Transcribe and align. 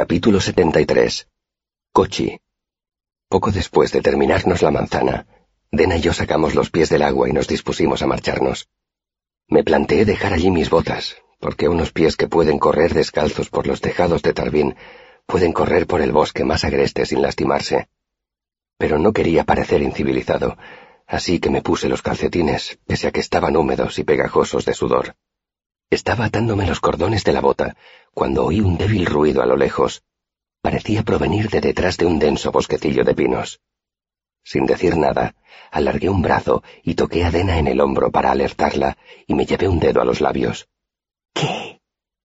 Capítulo 0.00 0.40
73. 0.40 1.26
Cochi. 1.92 2.38
Poco 3.28 3.50
después 3.50 3.90
de 3.90 4.00
terminarnos 4.00 4.62
la 4.62 4.70
manzana, 4.70 5.26
Dena 5.72 5.96
y 5.96 6.00
yo 6.02 6.12
sacamos 6.12 6.54
los 6.54 6.70
pies 6.70 6.88
del 6.88 7.02
agua 7.02 7.28
y 7.28 7.32
nos 7.32 7.48
dispusimos 7.48 8.00
a 8.00 8.06
marcharnos. 8.06 8.68
Me 9.48 9.64
planteé 9.64 10.04
dejar 10.04 10.34
allí 10.34 10.52
mis 10.52 10.70
botas, 10.70 11.16
porque 11.40 11.68
unos 11.68 11.90
pies 11.90 12.16
que 12.16 12.28
pueden 12.28 12.60
correr 12.60 12.94
descalzos 12.94 13.50
por 13.50 13.66
los 13.66 13.80
tejados 13.80 14.22
de 14.22 14.34
Tarbín 14.34 14.76
pueden 15.26 15.52
correr 15.52 15.88
por 15.88 16.00
el 16.00 16.12
bosque 16.12 16.44
más 16.44 16.62
agreste 16.62 17.04
sin 17.04 17.20
lastimarse. 17.20 17.88
Pero 18.76 19.00
no 19.00 19.12
quería 19.12 19.42
parecer 19.42 19.82
incivilizado, 19.82 20.56
así 21.08 21.40
que 21.40 21.50
me 21.50 21.60
puse 21.60 21.88
los 21.88 22.02
calcetines, 22.02 22.78
pese 22.86 23.08
a 23.08 23.10
que 23.10 23.18
estaban 23.18 23.56
húmedos 23.56 23.98
y 23.98 24.04
pegajosos 24.04 24.64
de 24.64 24.74
sudor. 24.74 25.16
Estaba 25.90 26.26
atándome 26.26 26.68
los 26.68 26.78
cordones 26.78 27.24
de 27.24 27.32
la 27.32 27.40
bota 27.40 27.76
cuando 28.12 28.44
oí 28.44 28.60
un 28.60 28.76
débil 28.76 29.06
ruido 29.06 29.42
a 29.42 29.46
lo 29.46 29.56
lejos. 29.56 30.02
Parecía 30.60 31.02
provenir 31.02 31.48
de 31.50 31.60
detrás 31.60 31.96
de 31.96 32.06
un 32.06 32.18
denso 32.18 32.50
bosquecillo 32.50 33.04
de 33.04 33.14
pinos. 33.14 33.60
Sin 34.44 34.66
decir 34.66 34.96
nada, 34.96 35.34
alargué 35.70 36.08
un 36.08 36.22
brazo 36.22 36.62
y 36.82 36.94
toqué 36.94 37.24
a 37.24 37.30
Dena 37.30 37.58
en 37.58 37.66
el 37.66 37.80
hombro 37.80 38.10
para 38.10 38.30
alertarla 38.30 38.96
y 39.26 39.34
me 39.34 39.46
llevé 39.46 39.68
un 39.68 39.78
dedo 39.78 40.00
a 40.00 40.04
los 40.04 40.20
labios. 40.20 40.68
¿Qué? 41.34 41.80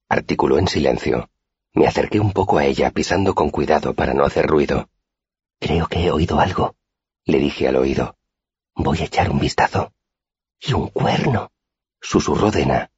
articuló 0.10 0.58
en 0.58 0.68
silencio. 0.68 1.30
Me 1.74 1.88
acerqué 1.88 2.20
un 2.20 2.32
poco 2.32 2.60
a 2.60 2.66
ella, 2.66 2.92
pisando 2.92 3.36
con 3.36 3.50
cuidado 3.50 3.94
para 3.94 4.14
no 4.14 4.24
hacer 4.24 4.46
ruido. 4.46 4.90
Creo 5.60 5.88
que 5.88 6.06
he 6.06 6.12
oído 6.12 6.40
algo, 6.40 6.76
le 7.26 7.40
dije 7.40 7.68
al 7.68 7.78
oído. 7.78 8.16
Voy 8.76 9.00
a 9.02 9.06
echar 9.06 9.30
un 9.30 9.40
vistazo. 9.40 9.92
Y 10.60 10.74
un 10.74 10.88
cuerno, 10.88 11.52
susurró 12.00 12.52
Dena. 12.52 12.92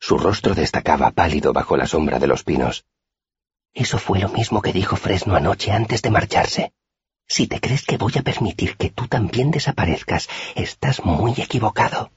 Su 0.00 0.18
rostro 0.18 0.54
destacaba 0.54 1.10
pálido 1.10 1.52
bajo 1.52 1.76
la 1.76 1.86
sombra 1.86 2.18
de 2.18 2.26
los 2.26 2.44
pinos. 2.44 2.86
Eso 3.74 3.98
fue 3.98 4.18
lo 4.18 4.28
mismo 4.28 4.62
que 4.62 4.72
dijo 4.72 4.96
Fresno 4.96 5.34
anoche 5.34 5.72
antes 5.72 6.02
de 6.02 6.10
marcharse. 6.10 6.72
Si 7.26 7.46
te 7.46 7.60
crees 7.60 7.84
que 7.84 7.98
voy 7.98 8.12
a 8.16 8.22
permitir 8.22 8.76
que 8.76 8.90
tú 8.90 9.06
también 9.06 9.50
desaparezcas, 9.50 10.28
estás 10.54 11.04
muy 11.04 11.32
equivocado. 11.36 12.10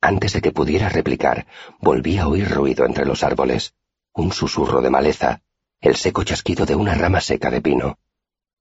Antes 0.00 0.32
de 0.32 0.40
que 0.40 0.52
pudiera 0.52 0.88
replicar, 0.88 1.46
volví 1.80 2.18
a 2.18 2.26
oír 2.26 2.48
ruido 2.48 2.86
entre 2.86 3.04
los 3.04 3.22
árboles, 3.22 3.74
un 4.14 4.32
susurro 4.32 4.80
de 4.80 4.90
maleza, 4.90 5.42
el 5.80 5.96
seco 5.96 6.24
chasquido 6.24 6.66
de 6.66 6.74
una 6.74 6.94
rama 6.94 7.20
seca 7.20 7.50
de 7.50 7.60
pino. 7.60 7.98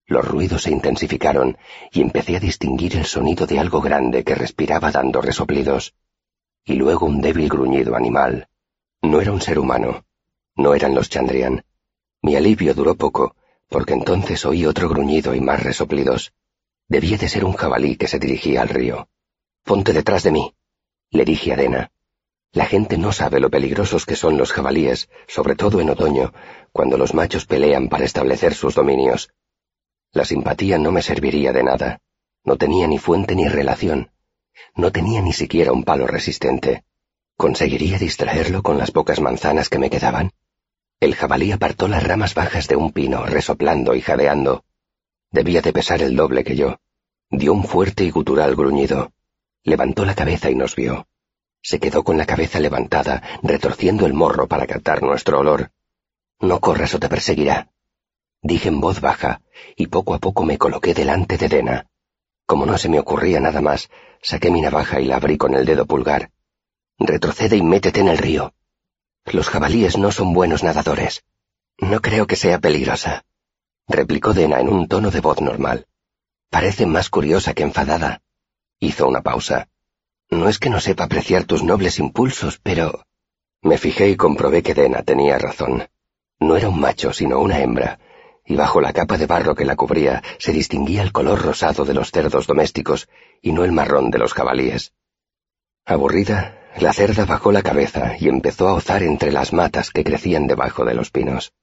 Los 0.05 0.27
ruidos 0.27 0.63
se 0.63 0.71
intensificaron 0.71 1.57
y 1.91 2.01
empecé 2.01 2.35
a 2.35 2.39
distinguir 2.39 2.97
el 2.97 3.05
sonido 3.05 3.47
de 3.47 3.59
algo 3.59 3.79
grande 3.81 4.23
que 4.23 4.35
respiraba 4.35 4.91
dando 4.91 5.21
resoplidos. 5.21 5.93
Y 6.65 6.75
luego 6.75 7.05
un 7.05 7.21
débil 7.21 7.49
gruñido 7.49 7.95
animal. 7.95 8.47
No 9.01 9.21
era 9.21 9.31
un 9.31 9.41
ser 9.41 9.57
humano. 9.57 10.05
No 10.55 10.75
eran 10.75 10.93
los 10.93 11.09
Chandrian. 11.09 11.65
Mi 12.21 12.35
alivio 12.35 12.73
duró 12.73 12.95
poco, 12.95 13.35
porque 13.67 13.93
entonces 13.93 14.45
oí 14.45 14.65
otro 14.65 14.89
gruñido 14.89 15.33
y 15.33 15.41
más 15.41 15.63
resoplidos. 15.63 16.33
Debía 16.87 17.17
de 17.17 17.29
ser 17.29 17.45
un 17.45 17.53
jabalí 17.53 17.95
que 17.95 18.07
se 18.07 18.19
dirigía 18.19 18.61
al 18.61 18.69
río. 18.69 19.07
Ponte 19.63 19.93
detrás 19.93 20.23
de 20.23 20.31
mí, 20.31 20.53
le 21.11 21.25
dije 21.25 21.53
a 21.53 21.57
Dena. 21.57 21.91
La 22.53 22.65
gente 22.65 22.97
no 22.97 23.11
sabe 23.11 23.39
lo 23.39 23.49
peligrosos 23.49 24.05
que 24.05 24.15
son 24.15 24.37
los 24.37 24.51
jabalíes, 24.51 25.09
sobre 25.27 25.55
todo 25.55 25.79
en 25.79 25.89
otoño, 25.89 26.33
cuando 26.71 26.97
los 26.97 27.13
machos 27.13 27.45
pelean 27.45 27.87
para 27.89 28.05
establecer 28.05 28.53
sus 28.53 28.75
dominios. 28.75 29.31
La 30.11 30.25
simpatía 30.25 30.77
no 30.77 30.91
me 30.91 31.01
serviría 31.01 31.53
de 31.53 31.63
nada. 31.63 32.01
No 32.43 32.57
tenía 32.57 32.87
ni 32.87 32.97
fuente 32.97 33.35
ni 33.35 33.47
relación. 33.47 34.11
No 34.75 34.91
tenía 34.91 35.21
ni 35.21 35.33
siquiera 35.33 35.71
un 35.71 35.83
palo 35.83 36.07
resistente. 36.07 36.83
¿Conseguiría 37.35 37.97
distraerlo 37.97 38.63
con 38.63 38.77
las 38.77 38.91
pocas 38.91 39.19
manzanas 39.19 39.69
que 39.69 39.79
me 39.79 39.89
quedaban? 39.89 40.31
El 40.99 41.15
jabalí 41.15 41.51
apartó 41.51 41.87
las 41.87 42.03
ramas 42.03 42.35
bajas 42.35 42.67
de 42.67 42.75
un 42.75 42.91
pino, 42.91 43.25
resoplando 43.25 43.95
y 43.95 44.01
jadeando. 44.01 44.63
Debía 45.31 45.61
de 45.61 45.73
pesar 45.73 46.01
el 46.01 46.15
doble 46.15 46.43
que 46.43 46.55
yo. 46.55 46.77
Dio 47.29 47.53
un 47.53 47.63
fuerte 47.63 48.03
y 48.03 48.11
gutural 48.11 48.55
gruñido. 48.55 49.11
Levantó 49.63 50.05
la 50.05 50.15
cabeza 50.15 50.51
y 50.51 50.55
nos 50.55 50.75
vio. 50.75 51.07
Se 51.63 51.79
quedó 51.79 52.03
con 52.03 52.17
la 52.17 52.25
cabeza 52.25 52.59
levantada, 52.59 53.21
retorciendo 53.43 54.05
el 54.05 54.13
morro 54.13 54.47
para 54.47 54.67
captar 54.67 55.01
nuestro 55.01 55.39
olor. 55.39 55.71
No 56.39 56.59
corras 56.59 56.93
o 56.95 56.99
te 56.99 57.07
perseguirá. 57.07 57.69
Dije 58.41 58.69
en 58.69 58.81
voz 58.81 59.01
baja, 59.01 59.41
y 59.75 59.87
poco 59.87 60.15
a 60.15 60.19
poco 60.19 60.43
me 60.43 60.57
coloqué 60.57 60.93
delante 60.93 61.37
de 61.37 61.47
Dena. 61.47 61.90
Como 62.51 62.65
no 62.65 62.77
se 62.77 62.89
me 62.89 62.99
ocurría 62.99 63.39
nada 63.39 63.61
más, 63.61 63.89
saqué 64.21 64.51
mi 64.51 64.59
navaja 64.59 64.99
y 64.99 65.05
la 65.05 65.15
abrí 65.15 65.37
con 65.37 65.53
el 65.53 65.65
dedo 65.65 65.85
pulgar. 65.85 66.31
Retrocede 66.99 67.55
y 67.55 67.61
métete 67.61 68.01
en 68.01 68.09
el 68.09 68.17
río. 68.17 68.53
Los 69.23 69.47
jabalíes 69.47 69.97
no 69.97 70.11
son 70.11 70.33
buenos 70.33 70.61
nadadores. 70.61 71.23
No 71.77 72.01
creo 72.01 72.27
que 72.27 72.35
sea 72.35 72.59
peligrosa, 72.59 73.23
replicó 73.87 74.33
Dena 74.33 74.59
en 74.59 74.67
un 74.67 74.89
tono 74.89 75.11
de 75.11 75.21
voz 75.21 75.39
normal. 75.39 75.87
Parece 76.49 76.85
más 76.85 77.09
curiosa 77.09 77.53
que 77.53 77.63
enfadada. 77.63 78.21
Hizo 78.81 79.07
una 79.07 79.21
pausa. 79.21 79.69
No 80.29 80.49
es 80.49 80.59
que 80.59 80.69
no 80.69 80.81
sepa 80.81 81.05
apreciar 81.05 81.45
tus 81.45 81.63
nobles 81.63 81.99
impulsos, 81.99 82.59
pero... 82.61 83.05
Me 83.61 83.77
fijé 83.77 84.09
y 84.09 84.17
comprobé 84.17 84.61
que 84.61 84.73
Dena 84.73 85.03
tenía 85.03 85.37
razón. 85.37 85.87
No 86.41 86.57
era 86.57 86.67
un 86.67 86.81
macho, 86.81 87.13
sino 87.13 87.39
una 87.39 87.59
hembra, 87.61 87.97
y 88.45 88.55
bajo 88.55 88.81
la 88.81 88.93
capa 88.93 89.17
de 89.17 89.25
barro 89.25 89.55
que 89.55 89.65
la 89.65 89.75
cubría 89.75 90.23
se 90.37 90.51
distinguía 90.51 91.03
el 91.03 91.11
color 91.11 91.41
rosado 91.41 91.85
de 91.85 91.93
los 91.93 92.11
cerdos 92.11 92.47
domésticos 92.47 93.07
y 93.41 93.51
no 93.51 93.63
el 93.63 93.71
marrón 93.71 94.11
de 94.11 94.19
los 94.19 94.33
jabalíes. 94.33 94.93
Aburrida, 95.85 96.59
la 96.79 96.93
cerda 96.93 97.25
bajó 97.25 97.51
la 97.51 97.63
cabeza 97.63 98.15
y 98.19 98.27
empezó 98.29 98.67
a 98.67 98.73
ozar 98.73 99.03
entre 99.03 99.31
las 99.31 99.53
matas 99.53 99.91
que 99.91 100.03
crecían 100.03 100.47
debajo 100.47 100.85
de 100.85 100.93
los 100.93 101.11
pinos. 101.11 101.53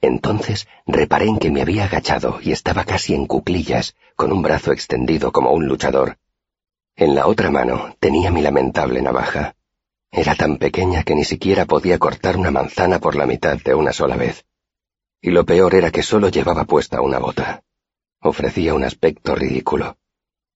Entonces 0.00 0.66
reparé 0.86 1.26
en 1.26 1.38
que 1.38 1.50
me 1.50 1.62
había 1.62 1.84
agachado 1.84 2.38
y 2.40 2.52
estaba 2.52 2.84
casi 2.84 3.14
en 3.14 3.26
cuclillas, 3.26 3.94
con 4.16 4.32
un 4.32 4.42
brazo 4.42 4.72
extendido 4.72 5.32
como 5.32 5.52
un 5.52 5.66
luchador. 5.66 6.18
En 6.96 7.14
la 7.14 7.26
otra 7.26 7.50
mano 7.50 7.96
tenía 7.98 8.30
mi 8.30 8.40
lamentable 8.40 9.02
navaja. 9.02 9.54
Era 10.10 10.34
tan 10.34 10.56
pequeña 10.56 11.02
que 11.02 11.14
ni 11.14 11.24
siquiera 11.24 11.66
podía 11.66 11.98
cortar 11.98 12.36
una 12.36 12.50
manzana 12.50 12.98
por 12.98 13.14
la 13.14 13.26
mitad 13.26 13.58
de 13.58 13.74
una 13.74 13.92
sola 13.92 14.16
vez. 14.16 14.44
Y 15.22 15.30
lo 15.30 15.44
peor 15.44 15.74
era 15.74 15.90
que 15.90 16.02
solo 16.02 16.28
llevaba 16.28 16.64
puesta 16.64 17.00
una 17.00 17.18
bota. 17.18 17.62
Ofrecía 18.20 18.74
un 18.74 18.84
aspecto 18.84 19.34
ridículo. 19.34 19.98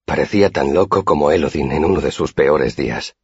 Parecía 0.05 0.49
tan 0.49 0.73
loco 0.73 1.03
como 1.03 1.31
Elodin 1.31 1.71
en 1.71 1.85
uno 1.85 2.01
de 2.01 2.11
sus 2.11 2.33
peores 2.33 2.75
días. 2.75 3.15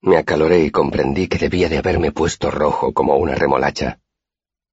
Me 0.00 0.18
acaloré 0.18 0.60
y 0.64 0.70
comprendí 0.70 1.28
que 1.28 1.38
debía 1.38 1.68
de 1.68 1.78
haberme 1.78 2.12
puesto 2.12 2.50
rojo 2.50 2.92
como 2.92 3.16
una 3.16 3.34
remolacha. 3.34 4.00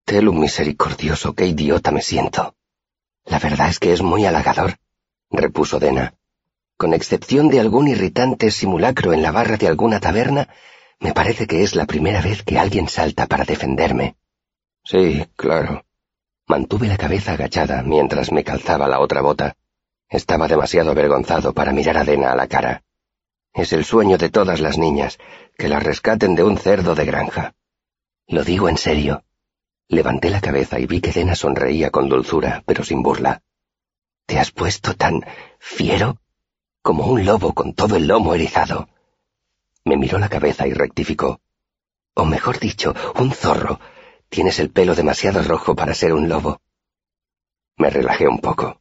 Telum 0.06 0.40
misericordioso, 0.40 1.34
qué 1.34 1.46
idiota 1.46 1.92
me 1.92 2.02
siento. 2.02 2.56
La 3.26 3.40
verdad 3.40 3.70
es 3.70 3.80
que 3.80 3.94
es 3.94 4.02
muy 4.02 4.26
halagador, 4.26 4.78
repuso 5.30 5.80
Dena. 5.80 6.16
Con 6.76 6.94
excepción 6.94 7.50
de 7.50 7.60
algún 7.60 7.88
irritante 7.88 8.52
simulacro 8.52 9.14
en 9.14 9.22
la 9.22 9.32
barra 9.32 9.56
de 9.56 9.68
alguna 9.68 10.00
taberna, 10.00 10.50
me 11.00 11.14
parece 11.14 11.48
que 11.48 11.64
es 11.64 11.76
la 11.76 11.86
primera 11.86 12.22
vez 12.22 12.44
que 12.44 12.60
alguien 12.60 12.90
salta 12.90 13.28
para 13.28 13.46
defenderme. 13.46 14.16
Sí, 14.84 15.26
claro. 15.36 15.86
Mantuve 16.52 16.90
la 16.90 16.98
cabeza 16.98 17.32
agachada 17.32 17.82
mientras 17.82 18.34
me 18.34 18.44
calzaba 18.44 18.90
la 18.90 19.00
otra 19.00 19.22
bota. 19.22 19.56
Estaba 20.10 20.50
demasiado 20.50 20.92
avergonzado 20.92 21.54
para 21.54 21.72
mirar 21.72 21.96
a 21.96 22.04
Dena 22.04 22.34
a 22.34 22.36
la 22.36 22.48
cara. 22.48 22.84
Es 23.54 23.72
el 23.72 23.86
sueño 23.86 24.18
de 24.18 24.28
todas 24.28 24.60
las 24.60 24.78
niñas, 24.78 25.18
que 25.58 25.70
las 25.70 25.82
rescaten 25.82 26.36
de 26.36 26.44
un 26.44 26.58
cerdo 26.58 26.94
de 26.94 27.06
granja. 27.06 27.56
Lo 28.28 28.44
digo 28.44 28.68
en 28.68 28.76
serio. 28.76 29.24
Levanté 29.88 30.30
la 30.30 30.42
cabeza 30.42 30.78
y 30.78 30.88
vi 30.88 31.00
que 31.00 31.14
Dena 31.14 31.36
sonreía 31.36 31.90
con 31.90 32.10
dulzura, 32.10 32.64
pero 32.66 32.84
sin 32.84 33.02
burla. 33.02 33.42
¿Te 34.26 34.38
has 34.38 34.52
puesto 34.52 34.94
tan 34.94 35.26
fiero? 35.58 36.18
Como 36.82 37.06
un 37.06 37.24
lobo 37.24 37.54
con 37.54 37.76
todo 37.76 37.96
el 37.96 38.08
lomo 38.08 38.36
erizado. 38.36 38.90
Me 39.86 39.96
miró 39.96 40.18
la 40.18 40.28
cabeza 40.28 40.68
y 40.68 40.74
rectificó. 40.74 41.40
O 42.14 42.26
mejor 42.26 42.60
dicho, 42.60 42.94
un 43.16 43.32
zorro. 43.32 43.80
Tienes 44.32 44.60
el 44.60 44.72
pelo 44.72 44.96
demasiado 44.96 45.44
rojo 45.44 45.76
para 45.76 45.94
ser 45.94 46.14
un 46.14 46.30
lobo. 46.30 46.62
Me 47.76 47.90
relajé 47.90 48.30
un 48.30 48.40
poco. 48.40 48.80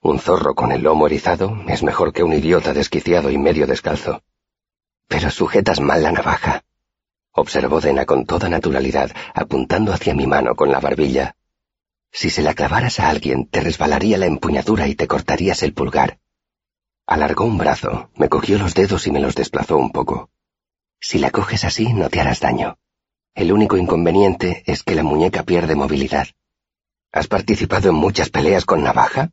Un 0.00 0.20
zorro 0.20 0.54
con 0.54 0.70
el 0.70 0.84
lomo 0.84 1.08
erizado 1.08 1.58
es 1.66 1.82
mejor 1.82 2.12
que 2.12 2.22
un 2.22 2.32
idiota 2.32 2.72
desquiciado 2.72 3.32
y 3.32 3.36
medio 3.36 3.66
descalzo. 3.66 4.22
Pero 5.08 5.30
sujetas 5.30 5.80
mal 5.80 6.04
la 6.04 6.12
navaja, 6.12 6.62
observó 7.32 7.80
Dena 7.80 8.04
con 8.04 8.26
toda 8.26 8.48
naturalidad, 8.48 9.10
apuntando 9.34 9.92
hacia 9.92 10.14
mi 10.14 10.28
mano 10.28 10.54
con 10.54 10.70
la 10.70 10.78
barbilla. 10.78 11.34
Si 12.12 12.30
se 12.30 12.42
la 12.42 12.54
clavaras 12.54 13.00
a 13.00 13.08
alguien, 13.08 13.48
te 13.48 13.62
resbalaría 13.62 14.18
la 14.18 14.26
empuñadura 14.26 14.86
y 14.86 14.94
te 14.94 15.08
cortarías 15.08 15.64
el 15.64 15.74
pulgar. 15.74 16.20
Alargó 17.06 17.44
un 17.44 17.58
brazo, 17.58 18.10
me 18.14 18.28
cogió 18.28 18.56
los 18.56 18.74
dedos 18.74 19.08
y 19.08 19.10
me 19.10 19.18
los 19.18 19.34
desplazó 19.34 19.78
un 19.78 19.90
poco. 19.90 20.30
Si 21.00 21.18
la 21.18 21.32
coges 21.32 21.64
así, 21.64 21.92
no 21.92 22.08
te 22.08 22.20
harás 22.20 22.38
daño. 22.38 22.78
El 23.36 23.52
único 23.52 23.76
inconveniente 23.76 24.62
es 24.64 24.82
que 24.82 24.94
la 24.94 25.02
muñeca 25.02 25.42
pierde 25.42 25.74
movilidad. 25.74 26.28
¿Has 27.12 27.28
participado 27.28 27.90
en 27.90 27.94
muchas 27.94 28.30
peleas 28.30 28.64
con 28.64 28.82
navaja? 28.82 29.30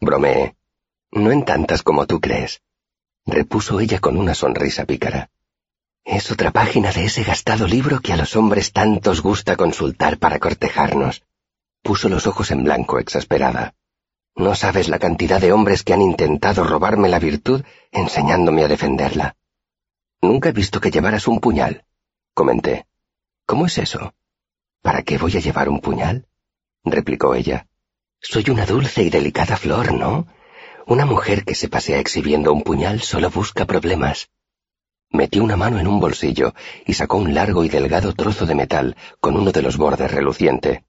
Bromeé. 0.00 0.54
No 1.10 1.32
en 1.32 1.44
tantas 1.44 1.82
como 1.82 2.06
tú 2.06 2.20
crees, 2.20 2.62
repuso 3.26 3.80
ella 3.80 3.98
con 3.98 4.16
una 4.16 4.34
sonrisa 4.34 4.84
pícara. 4.84 5.30
Es 6.04 6.30
otra 6.30 6.52
página 6.52 6.92
de 6.92 7.06
ese 7.06 7.24
gastado 7.24 7.66
libro 7.66 7.98
que 7.98 8.12
a 8.12 8.16
los 8.16 8.36
hombres 8.36 8.72
tantos 8.72 9.20
gusta 9.20 9.56
consultar 9.56 10.18
para 10.18 10.38
cortejarnos. 10.38 11.24
Puso 11.82 12.08
los 12.08 12.28
ojos 12.28 12.52
en 12.52 12.62
blanco, 12.62 13.00
exasperada. 13.00 13.74
No 14.36 14.54
sabes 14.54 14.88
la 14.88 15.00
cantidad 15.00 15.40
de 15.40 15.50
hombres 15.50 15.82
que 15.82 15.92
han 15.92 16.02
intentado 16.02 16.62
robarme 16.62 17.08
la 17.08 17.18
virtud 17.18 17.64
enseñándome 17.90 18.62
a 18.62 18.68
defenderla. 18.68 19.34
Nunca 20.22 20.50
he 20.50 20.52
visto 20.52 20.80
que 20.80 20.92
llevaras 20.92 21.26
un 21.26 21.40
puñal, 21.40 21.84
comenté. 22.32 22.86
¿Cómo 23.46 23.66
es 23.66 23.76
eso? 23.76 24.14
¿Para 24.80 25.02
qué 25.02 25.18
voy 25.18 25.36
a 25.36 25.40
llevar 25.40 25.68
un 25.68 25.80
puñal? 25.80 26.26
replicó 26.82 27.34
ella. 27.34 27.66
Soy 28.20 28.44
una 28.48 28.64
dulce 28.64 29.02
y 29.02 29.10
delicada 29.10 29.58
flor, 29.58 29.92
¿no? 29.92 30.26
Una 30.86 31.04
mujer 31.04 31.44
que 31.44 31.54
se 31.54 31.68
pasea 31.68 31.98
exhibiendo 31.98 32.52
un 32.52 32.62
puñal 32.62 33.00
solo 33.02 33.30
busca 33.30 33.66
problemas. 33.66 34.30
Metió 35.10 35.44
una 35.44 35.56
mano 35.56 35.78
en 35.78 35.86
un 35.86 36.00
bolsillo 36.00 36.54
y 36.86 36.94
sacó 36.94 37.18
un 37.18 37.34
largo 37.34 37.64
y 37.64 37.68
delgado 37.68 38.14
trozo 38.14 38.46
de 38.46 38.54
metal 38.54 38.96
con 39.20 39.36
uno 39.36 39.52
de 39.52 39.62
los 39.62 39.76
bordes 39.76 40.10
reluciente. 40.10 40.84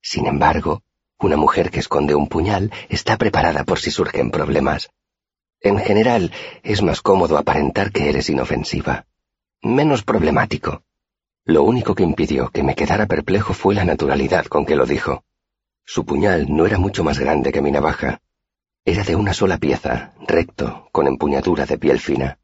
Sin 0.00 0.26
embargo, 0.26 0.82
una 1.18 1.36
mujer 1.36 1.70
que 1.70 1.80
esconde 1.80 2.14
un 2.14 2.28
puñal 2.28 2.72
está 2.88 3.18
preparada 3.18 3.64
por 3.64 3.78
si 3.78 3.90
surgen 3.90 4.30
problemas. 4.30 4.90
En 5.60 5.78
general, 5.78 6.32
es 6.62 6.80
más 6.80 7.02
cómodo 7.02 7.36
aparentar 7.36 7.92
que 7.92 8.08
eres 8.08 8.30
inofensiva. 8.30 9.04
Menos 9.60 10.02
problemático. 10.02 10.82
Lo 11.44 11.62
único 11.64 11.94
que 11.94 12.02
impidió 12.02 12.50
que 12.50 12.62
me 12.62 12.74
quedara 12.74 13.06
perplejo 13.06 13.54
fue 13.54 13.74
la 13.74 13.84
naturalidad 13.84 14.46
con 14.46 14.66
que 14.66 14.76
lo 14.76 14.86
dijo. 14.86 15.24
Su 15.84 16.04
puñal 16.04 16.54
no 16.54 16.66
era 16.66 16.78
mucho 16.78 17.02
más 17.02 17.18
grande 17.18 17.52
que 17.52 17.62
mi 17.62 17.70
navaja. 17.70 18.20
Era 18.84 19.04
de 19.04 19.16
una 19.16 19.34
sola 19.34 19.58
pieza, 19.58 20.14
recto, 20.26 20.88
con 20.92 21.06
empuñadura 21.06 21.66
de 21.66 21.78
piel 21.78 21.98
fina. 21.98 22.38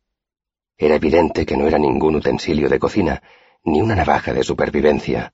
Era 0.79 0.97
evidente 0.97 1.47
que 1.47 1.57
no 1.57 1.67
era 1.67 1.79
ningún 1.79 2.17
utensilio 2.17 2.69
de 2.69 2.79
cocina, 2.79 3.23
ni 3.65 3.81
una 3.81 3.95
navaja 3.95 4.33
de 4.33 4.43
supervivencia. 4.43 5.33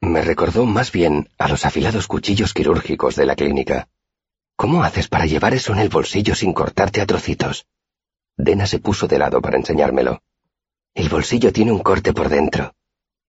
Me 0.00 0.22
recordó 0.22 0.64
más 0.66 0.92
bien 0.92 1.28
a 1.38 1.48
los 1.48 1.64
afilados 1.66 2.06
cuchillos 2.06 2.54
quirúrgicos 2.54 3.16
de 3.16 3.26
la 3.26 3.36
clínica. 3.36 3.88
¿Cómo 4.56 4.82
haces 4.82 5.08
para 5.08 5.26
llevar 5.26 5.54
eso 5.54 5.72
en 5.72 5.78
el 5.78 5.88
bolsillo 5.88 6.34
sin 6.34 6.52
cortarte 6.52 7.00
a 7.00 7.06
trocitos? 7.06 7.66
Dena 8.36 8.66
se 8.66 8.78
puso 8.78 9.08
de 9.08 9.18
lado 9.18 9.40
para 9.40 9.56
enseñármelo. 9.56 10.22
El 10.94 11.08
bolsillo 11.08 11.52
tiene 11.52 11.72
un 11.72 11.80
corte 11.80 12.12
por 12.12 12.28
dentro. 12.28 12.74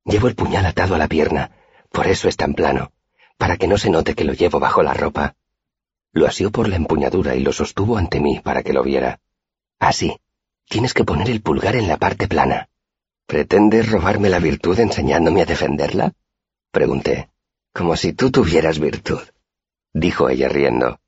Llevo 0.06 0.28
el 0.28 0.36
puñal 0.36 0.66
atado 0.66 0.96
a 0.96 0.98
la 0.98 1.08
pierna, 1.08 1.52
por 1.92 2.08
eso 2.08 2.28
es 2.28 2.38
tan 2.38 2.54
plano, 2.54 2.92
para 3.38 3.58
que 3.58 3.68
no 3.68 3.78
se 3.78 3.90
note 3.90 4.16
que 4.16 4.24
lo 4.24 4.34
llevo 4.34 4.60
bajo 4.60 4.82
la 4.82 4.94
ropa. 4.94 5.36
Lo 6.14 6.28
asió 6.28 6.52
por 6.52 6.68
la 6.68 6.76
empuñadura 6.76 7.36
y 7.36 7.42
lo 7.42 7.54
sostuvo 7.54 7.98
ante 7.98 8.20
mí 8.20 8.40
para 8.40 8.64
que 8.64 8.74
lo 8.74 8.84
viera. 8.84 9.20
Así. 9.80 10.18
Tienes 10.68 10.94
que 10.94 11.04
poner 11.04 11.30
el 11.30 11.42
pulgar 11.42 11.76
en 11.76 11.88
la 11.88 11.98
parte 11.98 12.28
plana. 12.28 12.70
¿Pretendes 13.26 13.90
robarme 13.90 14.30
la 14.30 14.40
virtud 14.40 14.80
enseñándome 14.80 15.42
a 15.42 15.46
defenderla? 15.46 16.14
Pregunté. 16.72 17.30
Como 17.74 17.96
si 17.96 18.14
tú 18.14 18.32
tuvieras 18.32 18.80
virtud. 18.80 19.22
Dijo 19.94 20.30
ella 20.30 20.50
riendo. 20.50 21.00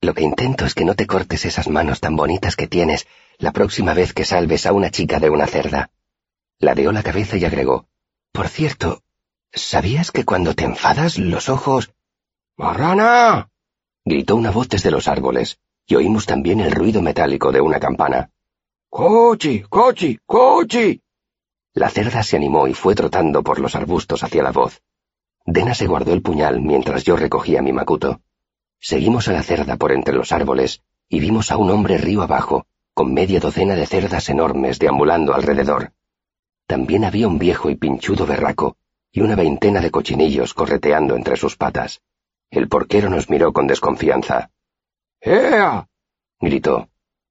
Lo 0.00 0.14
que 0.14 0.22
intento 0.22 0.64
es 0.64 0.74
que 0.74 0.84
no 0.84 0.94
te 0.94 1.06
cortes 1.06 1.44
esas 1.44 1.68
manos 1.68 2.00
tan 2.00 2.16
bonitas 2.16 2.54
que 2.56 2.66
tienes 2.66 3.06
la 3.38 3.52
próxima 3.52 3.94
vez 3.94 4.12
que 4.12 4.24
salves 4.24 4.66
a 4.66 4.72
una 4.72 4.90
chica 4.90 5.20
de 5.20 5.30
una 5.30 5.46
cerda. 5.46 5.90
Ladeó 6.58 6.92
la 6.92 7.02
cabeza 7.02 7.36
y 7.36 7.44
agregó. 7.44 7.86
Por 8.38 8.48
cierto, 8.48 9.02
¿sabías 9.52 10.12
que 10.12 10.24
cuando 10.24 10.54
te 10.54 10.62
enfadas 10.62 11.18
los 11.18 11.48
ojos... 11.48 11.92
¡Marrana! 12.56 13.48
gritó 14.04 14.36
una 14.36 14.52
voz 14.52 14.68
desde 14.68 14.92
los 14.92 15.08
árboles, 15.08 15.58
y 15.88 15.96
oímos 15.96 16.24
también 16.24 16.60
el 16.60 16.70
ruido 16.70 17.02
metálico 17.02 17.50
de 17.50 17.60
una 17.60 17.80
campana. 17.80 18.30
¡Cochi! 18.88 19.62
¡Cochi! 19.62 20.20
¡Cochi! 20.24 21.02
La 21.74 21.90
cerda 21.90 22.22
se 22.22 22.36
animó 22.36 22.68
y 22.68 22.74
fue 22.74 22.94
trotando 22.94 23.42
por 23.42 23.58
los 23.58 23.74
arbustos 23.74 24.22
hacia 24.22 24.44
la 24.44 24.52
voz. 24.52 24.82
Dena 25.44 25.74
se 25.74 25.88
guardó 25.88 26.12
el 26.12 26.22
puñal 26.22 26.60
mientras 26.60 27.02
yo 27.02 27.16
recogía 27.16 27.60
mi 27.60 27.72
macuto. 27.72 28.20
Seguimos 28.78 29.26
a 29.26 29.32
la 29.32 29.42
cerda 29.42 29.76
por 29.76 29.90
entre 29.90 30.14
los 30.14 30.30
árboles 30.30 30.84
y 31.08 31.18
vimos 31.18 31.50
a 31.50 31.56
un 31.56 31.70
hombre 31.70 31.98
río 31.98 32.22
abajo, 32.22 32.68
con 32.94 33.12
media 33.12 33.40
docena 33.40 33.74
de 33.74 33.86
cerdas 33.86 34.28
enormes 34.28 34.78
deambulando 34.78 35.34
alrededor. 35.34 35.92
También 36.68 37.06
había 37.06 37.26
un 37.26 37.38
viejo 37.38 37.70
y 37.70 37.76
pinchudo 37.76 38.26
berraco 38.26 38.76
y 39.10 39.22
una 39.22 39.34
veintena 39.34 39.80
de 39.80 39.90
cochinillos 39.90 40.52
correteando 40.52 41.16
entre 41.16 41.38
sus 41.38 41.56
patas. 41.56 42.02
El 42.50 42.68
porquero 42.68 43.08
nos 43.08 43.30
miró 43.30 43.54
con 43.54 43.66
desconfianza. 43.66 44.50
¡Ea! 45.18 45.88
gritó. 46.38 46.90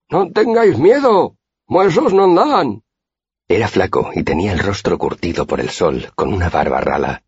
No 0.09 0.31
tengáis 0.31 0.79
miedo. 0.79 1.35
Muesos 1.67 2.13
no 2.13 2.33
dan. 2.33 2.81
Era 3.47 3.67
flaco 3.67 4.09
y 4.15 4.23
tenía 4.23 4.53
el 4.53 4.59
rostro 4.59 4.97
curtido 4.97 5.45
por 5.45 5.59
el 5.59 5.69
sol, 5.69 6.11
con 6.15 6.33
una 6.33 6.49
barba 6.49 6.81
rala. 6.81 7.23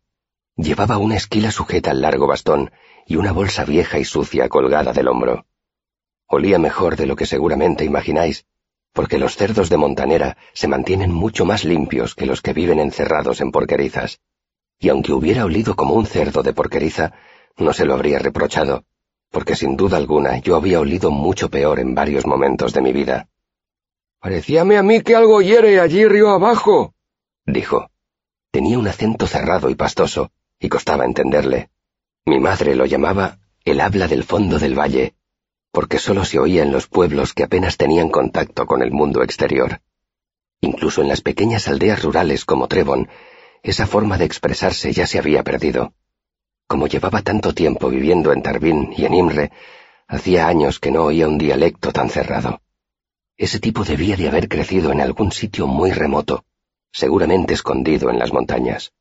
Llevaba 0.56 0.98
una 0.98 1.14
esquila 1.14 1.52
sujeta 1.52 1.92
al 1.92 2.00
largo 2.00 2.26
bastón 2.26 2.72
y 3.06 3.16
una 3.16 3.30
bolsa 3.30 3.64
vieja 3.64 4.00
y 4.00 4.04
sucia 4.04 4.48
colgada 4.48 4.92
del 4.92 5.06
hombro. 5.06 5.46
Olía 6.26 6.58
mejor 6.58 6.96
de 6.96 7.06
lo 7.06 7.14
que 7.14 7.26
seguramente 7.26 7.84
imagináis, 7.84 8.46
porque 8.92 9.18
los 9.18 9.36
cerdos 9.36 9.68
de 9.68 9.76
montanera 9.76 10.36
se 10.52 10.68
mantienen 10.68 11.12
mucho 11.12 11.44
más 11.44 11.64
limpios 11.64 12.14
que 12.14 12.26
los 12.26 12.42
que 12.42 12.52
viven 12.52 12.80
encerrados 12.80 13.40
en 13.40 13.52
porquerizas. 13.52 14.20
Y 14.78 14.88
aunque 14.88 15.12
hubiera 15.12 15.44
olido 15.44 15.76
como 15.76 15.94
un 15.94 16.06
cerdo 16.06 16.42
de 16.42 16.52
porqueriza, 16.52 17.12
no 17.56 17.72
se 17.72 17.84
lo 17.84 17.94
habría 17.94 18.18
reprochado, 18.18 18.84
porque 19.30 19.54
sin 19.54 19.76
duda 19.76 19.96
alguna 19.96 20.38
yo 20.38 20.56
había 20.56 20.80
olido 20.80 21.10
mucho 21.10 21.50
peor 21.50 21.78
en 21.78 21.94
varios 21.94 22.26
momentos 22.26 22.72
de 22.72 22.80
mi 22.80 22.92
vida. 22.92 23.28
Parecíame 24.20 24.76
a 24.76 24.82
mí 24.82 25.02
que 25.02 25.14
algo 25.14 25.40
hiere 25.40 25.80
allí 25.80 26.06
río 26.06 26.30
abajo, 26.30 26.94
dijo. 27.46 27.90
Tenía 28.50 28.78
un 28.78 28.88
acento 28.88 29.26
cerrado 29.26 29.70
y 29.70 29.76
pastoso, 29.76 30.32
y 30.58 30.68
costaba 30.68 31.04
entenderle. 31.04 31.70
Mi 32.26 32.40
madre 32.40 32.74
lo 32.74 32.84
llamaba 32.84 33.38
el 33.64 33.80
habla 33.80 34.08
del 34.08 34.24
fondo 34.24 34.58
del 34.58 34.78
valle, 34.78 35.14
porque 35.72 35.98
sólo 35.98 36.24
se 36.24 36.38
oía 36.38 36.62
en 36.62 36.72
los 36.72 36.88
pueblos 36.88 37.32
que 37.32 37.44
apenas 37.44 37.76
tenían 37.76 38.08
contacto 38.08 38.66
con 38.66 38.82
el 38.82 38.90
mundo 38.90 39.22
exterior. 39.22 39.80
Incluso 40.60 41.00
en 41.00 41.08
las 41.08 41.20
pequeñas 41.20 41.68
aldeas 41.68 42.02
rurales 42.02 42.44
como 42.44 42.68
Trevon, 42.68 43.08
esa 43.62 43.86
forma 43.86 44.18
de 44.18 44.24
expresarse 44.24 44.92
ya 44.92 45.06
se 45.06 45.18
había 45.18 45.42
perdido. 45.42 45.94
Como 46.66 46.86
llevaba 46.86 47.22
tanto 47.22 47.54
tiempo 47.54 47.88
viviendo 47.88 48.32
en 48.32 48.42
Tarbín 48.42 48.92
y 48.96 49.04
en 49.04 49.14
Imre, 49.14 49.52
hacía 50.06 50.48
años 50.48 50.80
que 50.80 50.90
no 50.90 51.04
oía 51.04 51.28
un 51.28 51.38
dialecto 51.38 51.92
tan 51.92 52.10
cerrado. 52.10 52.60
Ese 53.36 53.58
tipo 53.58 53.84
debía 53.84 54.16
de 54.16 54.28
haber 54.28 54.48
crecido 54.48 54.92
en 54.92 55.00
algún 55.00 55.32
sitio 55.32 55.66
muy 55.66 55.92
remoto, 55.92 56.44
seguramente 56.92 57.54
escondido 57.54 58.10
en 58.10 58.18
las 58.18 58.32
montañas. 58.32 58.92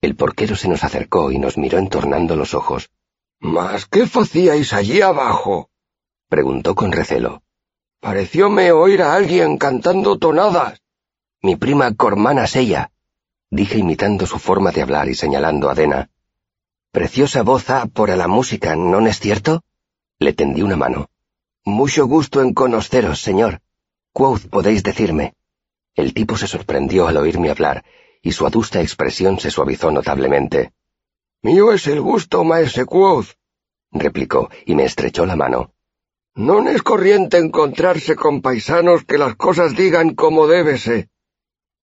El 0.00 0.16
porquero 0.16 0.56
se 0.56 0.68
nos 0.68 0.82
acercó 0.82 1.30
y 1.30 1.38
nos 1.38 1.58
miró 1.58 1.78
entornando 1.78 2.36
los 2.36 2.54
ojos. 2.54 2.90
¿Mas 3.38 3.86
qué 3.86 4.06
facíais 4.06 4.72
allí 4.72 5.02
abajo? 5.02 5.70
Preguntó 6.30 6.74
con 6.74 6.92
recelo. 6.92 7.42
Parecióme 8.00 8.72
oír 8.72 9.02
a 9.02 9.14
alguien 9.14 9.58
cantando 9.58 10.18
tonadas. 10.18 10.80
Mi 11.42 11.56
prima 11.56 11.94
Cormana 11.94 12.46
Sella, 12.46 12.92
dije 13.50 13.76
imitando 13.78 14.24
su 14.26 14.38
forma 14.38 14.70
de 14.70 14.82
hablar 14.82 15.08
y 15.08 15.14
señalando 15.14 15.68
a 15.68 15.74
Dena. 15.74 16.08
Preciosa 16.92 17.42
voz 17.42 17.66
por 17.92 18.10
a 18.10 18.16
la 18.16 18.28
música, 18.28 18.76
¿no 18.76 19.06
es 19.06 19.18
cierto? 19.18 19.62
Le 20.18 20.32
tendí 20.32 20.62
una 20.62 20.76
mano. 20.76 21.10
Mucho 21.64 22.06
gusto 22.06 22.40
en 22.40 22.54
conoceros, 22.54 23.20
señor. 23.20 23.60
Quoth 24.12 24.46
podéis 24.48 24.82
decirme. 24.82 25.34
El 25.94 26.14
tipo 26.14 26.36
se 26.36 26.46
sorprendió 26.46 27.08
al 27.08 27.16
oírme 27.16 27.50
hablar 27.50 27.84
y 28.22 28.32
su 28.32 28.46
adusta 28.46 28.80
expresión 28.80 29.40
se 29.40 29.50
suavizó 29.50 29.90
notablemente. 29.90 30.72
Mío 31.42 31.72
es 31.72 31.86
el 31.86 32.00
gusto, 32.00 32.44
maese 32.44 32.84
Quoth, 32.84 33.30
replicó, 33.90 34.50
y 34.66 34.74
me 34.74 34.84
estrechó 34.84 35.26
la 35.26 35.36
mano. 35.36 35.72
No 36.40 36.66
es 36.66 36.82
corriente 36.82 37.36
encontrarse 37.36 38.16
con 38.16 38.40
paisanos 38.40 39.04
que 39.04 39.18
las 39.18 39.36
cosas 39.36 39.76
digan 39.76 40.14
como 40.14 40.46
débese. 40.46 41.10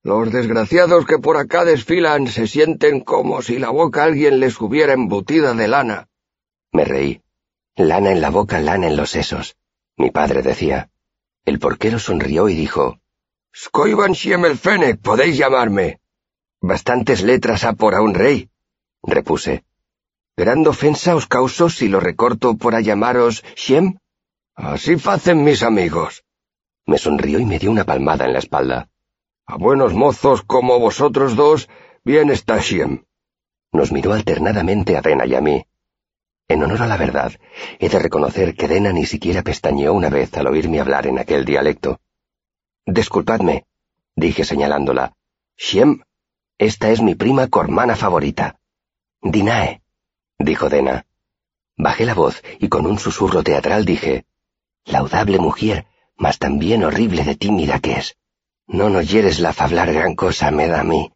Los 0.02 0.32
desgraciados 0.32 1.06
que 1.06 1.20
por 1.20 1.38
acá 1.38 1.64
desfilan 1.64 2.26
se 2.26 2.48
sienten 2.48 3.02
como 3.02 3.44
si 3.44 3.60
la 3.60 3.70
boca 3.70 4.04
alguien 4.04 4.40
les 4.40 4.60
hubiera 4.60 4.94
embutida 4.94 5.54
de 5.54 5.68
lana. 5.68 6.10
Me 6.72 6.86
reí. 6.86 7.22
Lana 7.76 8.10
en 8.10 8.20
la 8.20 8.32
boca, 8.32 8.60
lana 8.60 8.88
en 8.88 8.98
los 8.98 9.12
sesos. 9.12 9.56
Mi 9.96 10.10
padre 10.10 10.42
decía. 10.42 10.90
El 11.46 11.60
porquero 11.60 12.00
sonrió 12.00 12.50
y 12.50 12.56
dijo, 12.56 13.00
Skoiban 13.56 14.16
Fennec, 14.16 15.00
podéis 15.00 15.38
llamarme. 15.38 16.00
Bastantes 16.62 17.22
letras 17.22 17.64
ha 17.64 17.74
por 17.74 17.94
a 17.94 18.02
un 18.02 18.16
rey, 18.16 18.50
repuse. 19.04 19.66
Gran 20.36 20.66
ofensa 20.66 21.16
os 21.16 21.28
causo 21.28 21.70
si 21.70 21.90
lo 21.90 22.00
recorto 22.00 22.58
por 22.58 22.74
a 22.74 22.82
llamaros. 22.82 23.44
Así 24.58 24.98
facen 24.98 25.44
mis 25.44 25.62
amigos. 25.62 26.26
Me 26.88 26.98
sonrió 26.98 27.40
y 27.40 27.46
me 27.46 27.60
dio 27.60 27.70
una 27.70 27.84
palmada 27.84 28.26
en 28.26 28.34
la 28.34 28.40
espalda. 28.40 28.90
A 29.46 29.56
buenos 29.56 29.94
mozos 29.94 30.42
como 30.42 30.80
vosotros 30.80 31.36
dos, 31.36 31.70
bien 32.04 32.32
está 32.32 32.58
Shem. 32.58 33.06
Nos 33.72 33.92
miró 33.92 34.14
alternadamente 34.14 34.98
a 34.98 35.02
Dena 35.02 35.26
y 35.28 35.36
a 35.36 35.42
mí. 35.42 35.66
En 36.48 36.64
honor 36.64 36.82
a 36.82 36.88
la 36.88 36.98
verdad, 36.98 37.34
he 37.80 37.88
de 37.88 38.00
reconocer 38.00 38.56
que 38.56 38.68
Dena 38.68 38.92
ni 38.92 39.06
siquiera 39.06 39.44
pestañeó 39.44 39.94
una 39.94 40.10
vez 40.10 40.36
al 40.36 40.48
oírme 40.48 40.80
hablar 40.80 41.06
en 41.06 41.20
aquel 41.20 41.46
dialecto. 41.46 42.02
Disculpadme, 42.86 43.66
dije 44.16 44.44
señalándola. 44.44 45.14
Shem 45.56 46.02
esta 46.58 46.90
es 46.90 47.04
mi 47.04 47.14
prima 47.14 47.48
cormana 47.50 47.96
favorita. 47.96 48.60
Dinae, 49.22 49.84
dijo 50.40 50.70
Dena. 50.70 51.06
Bajé 51.78 52.06
la 52.06 52.16
voz 52.16 52.42
y 52.60 52.68
con 52.68 52.88
un 52.88 52.98
susurro 52.98 53.44
teatral 53.44 53.86
dije, 53.86 54.26
Laudable 54.88 55.38
mujer, 55.38 55.86
mas 56.16 56.40
también 56.40 56.84
horrible 56.84 57.24
de 57.24 57.36
tímida 57.36 57.80
que 57.80 57.94
es. 57.94 58.16
No 58.68 58.90
nos 58.90 59.10
hieres 59.10 59.40
la 59.40 59.54
fablar 59.54 59.94
gran 59.94 60.16
cosa 60.16 60.50
me 60.50 60.68
da 60.68 60.80
a 60.80 60.84
mí. 60.84 61.12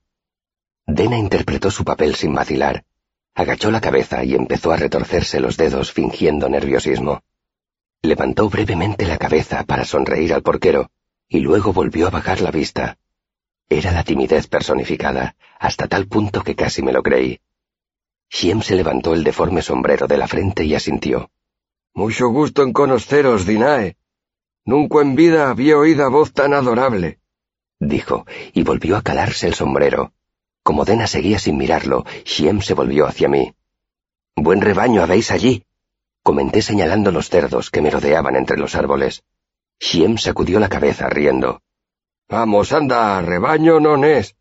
Dena 0.86 1.18
interpretó 1.18 1.72
su 1.72 1.84
papel 1.86 2.16
sin 2.16 2.34
vacilar. 2.34 2.84
Agachó 3.34 3.72
la 3.72 3.80
cabeza 3.80 4.24
y 4.26 4.36
empezó 4.36 4.72
a 4.72 4.78
retorcerse 4.78 5.40
los 5.40 5.56
dedos 5.56 5.94
fingiendo 5.94 6.50
nerviosismo. 6.50 7.24
Levantó 8.02 8.50
brevemente 8.50 9.06
la 9.06 9.18
cabeza 9.18 9.64
para 9.64 9.86
sonreír 9.86 10.34
al 10.34 10.44
porquero 10.44 10.92
y 11.30 11.40
luego 11.40 11.72
volvió 11.72 12.08
a 12.08 12.10
bajar 12.10 12.42
la 12.42 12.52
vista. 12.52 12.98
Era 13.70 13.94
la 13.94 14.04
timidez 14.04 14.48
personificada, 14.48 15.36
hasta 15.58 15.88
tal 15.88 16.08
punto 16.08 16.44
que 16.44 16.56
casi 16.56 16.82
me 16.82 16.92
lo 16.92 17.02
creí. 17.02 17.40
Shiem 18.30 18.62
se 18.62 18.76
levantó 18.76 19.14
el 19.14 19.24
deforme 19.24 19.62
sombrero 19.62 20.08
de 20.08 20.18
la 20.18 20.28
frente 20.28 20.66
y 20.66 20.76
asintió. 20.76 21.32
Mucho 21.94 22.30
gusto 22.30 22.64
en 22.64 22.74
conoceros, 22.74 23.46
Dinae. 23.46 23.98
Nunca 24.66 25.02
en 25.02 25.16
vida 25.16 25.50
había 25.50 25.78
oído 25.78 26.10
voz 26.10 26.34
tan 26.34 26.54
adorable, 26.54 27.20
dijo, 27.80 28.26
y 28.54 28.64
volvió 28.64 28.96
a 28.96 29.02
calarse 29.02 29.48
el 29.48 29.56
sombrero. 29.56 30.14
Como 30.64 30.86
Dena 30.86 31.08
seguía 31.08 31.40
sin 31.40 31.58
mirarlo, 31.58 32.06
Shiem 32.24 32.62
se 32.62 32.76
volvió 32.76 33.08
hacia 33.08 33.28
mí. 33.28 33.54
Buen 34.36 34.62
rebaño 34.62 35.02
habéis 35.02 35.32
allí, 35.32 35.66
comenté 36.24 36.62
señalando 36.62 37.12
los 37.12 37.30
cerdos 37.30 37.72
que 37.72 37.82
me 37.82 37.90
rodeaban 37.90 38.36
entre 38.36 38.58
los 38.58 38.76
árboles. 38.76 39.24
Shiem 39.80 40.18
sacudió 40.18 40.60
la 40.60 40.70
cabeza 40.70 41.10
riendo. 41.10 41.62
Vamos, 42.30 42.72
anda, 42.72 43.20
rebaño 43.22 43.80
no 43.80 44.02
es. 44.06 44.36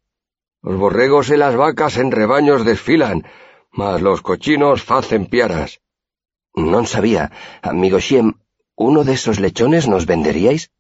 Los 0.63 0.79
borregos 0.79 1.31
y 1.31 1.37
las 1.39 1.57
vacas 1.57 1.97
en 1.97 2.11
rebaños 2.13 2.67
desfilan, 2.67 3.25
mas 3.73 4.03
los 4.03 4.21
cochinos 4.21 4.83
facen 4.83 5.27
piaras. 5.27 5.80
Non 6.55 6.87
sabía, 6.87 7.31
amigo 7.63 7.99
Shiem, 7.99 8.35
¿uno 8.75 9.05
de 9.05 9.13
esos 9.13 9.39
lechones 9.39 9.87
nos 9.89 10.07
venderíais? 10.07 10.71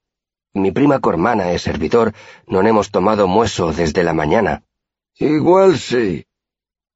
Mi 0.52 0.72
prima 0.72 0.98
Cormana 0.98 1.52
es 1.52 1.62
servidor, 1.62 2.12
no 2.46 2.60
hemos 2.60 2.90
tomado 2.90 3.28
mueso 3.28 3.72
desde 3.72 4.02
la 4.02 4.12
mañana. 4.12 4.64
Igual 5.16 5.78
sí, 5.78 6.26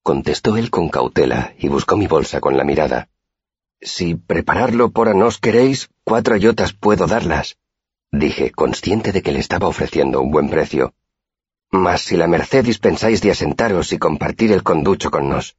contestó 0.02 0.56
él 0.56 0.70
con 0.70 0.88
cautela 0.88 1.54
y 1.58 1.68
buscó 1.68 1.96
mi 1.96 2.06
bolsa 2.06 2.40
con 2.40 2.56
la 2.56 2.64
mirada. 2.64 3.08
Si 3.80 4.16
prepararlo 4.16 4.90
por 4.90 5.14
nos 5.14 5.38
queréis, 5.38 5.90
cuatro 6.04 6.34
ayotas 6.34 6.72
puedo 6.72 7.06
darlas, 7.06 7.56
dije, 8.10 8.50
consciente 8.50 9.12
de 9.12 9.22
que 9.22 9.32
le 9.32 9.38
estaba 9.38 9.68
ofreciendo 9.68 10.20
un 10.20 10.30
buen 10.30 10.50
precio. 10.50 10.94
Mas 11.70 12.02
si 12.02 12.16
la 12.16 12.26
merced 12.26 12.64
dispensáis 12.64 13.20
de 13.20 13.30
asentaros 13.30 13.92
y 13.92 13.98
compartir 13.98 14.52
el 14.52 14.62
conducho 14.62 15.10
con 15.10 15.28
nos. 15.28 15.56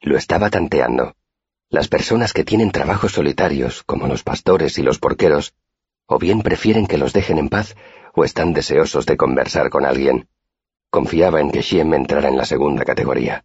Lo 0.00 0.16
estaba 0.16 0.50
tanteando. 0.50 1.14
Las 1.70 1.88
personas 1.88 2.32
que 2.32 2.44
tienen 2.44 2.70
trabajos 2.70 3.12
solitarios, 3.12 3.82
como 3.82 4.06
los 4.06 4.22
pastores 4.22 4.78
y 4.78 4.82
los 4.82 4.98
porqueros, 4.98 5.54
o 6.06 6.18
bien 6.18 6.42
prefieren 6.42 6.86
que 6.86 6.98
los 6.98 7.12
dejen 7.12 7.38
en 7.38 7.48
paz, 7.48 7.76
o 8.14 8.24
están 8.24 8.52
deseosos 8.52 9.06
de 9.06 9.16
conversar 9.16 9.70
con 9.70 9.84
alguien. 9.84 10.28
Confiaba 10.90 11.40
en 11.40 11.50
que 11.50 11.62
Shiem 11.62 11.94
entrara 11.94 12.28
en 12.28 12.36
la 12.36 12.44
segunda 12.44 12.84
categoría. 12.84 13.44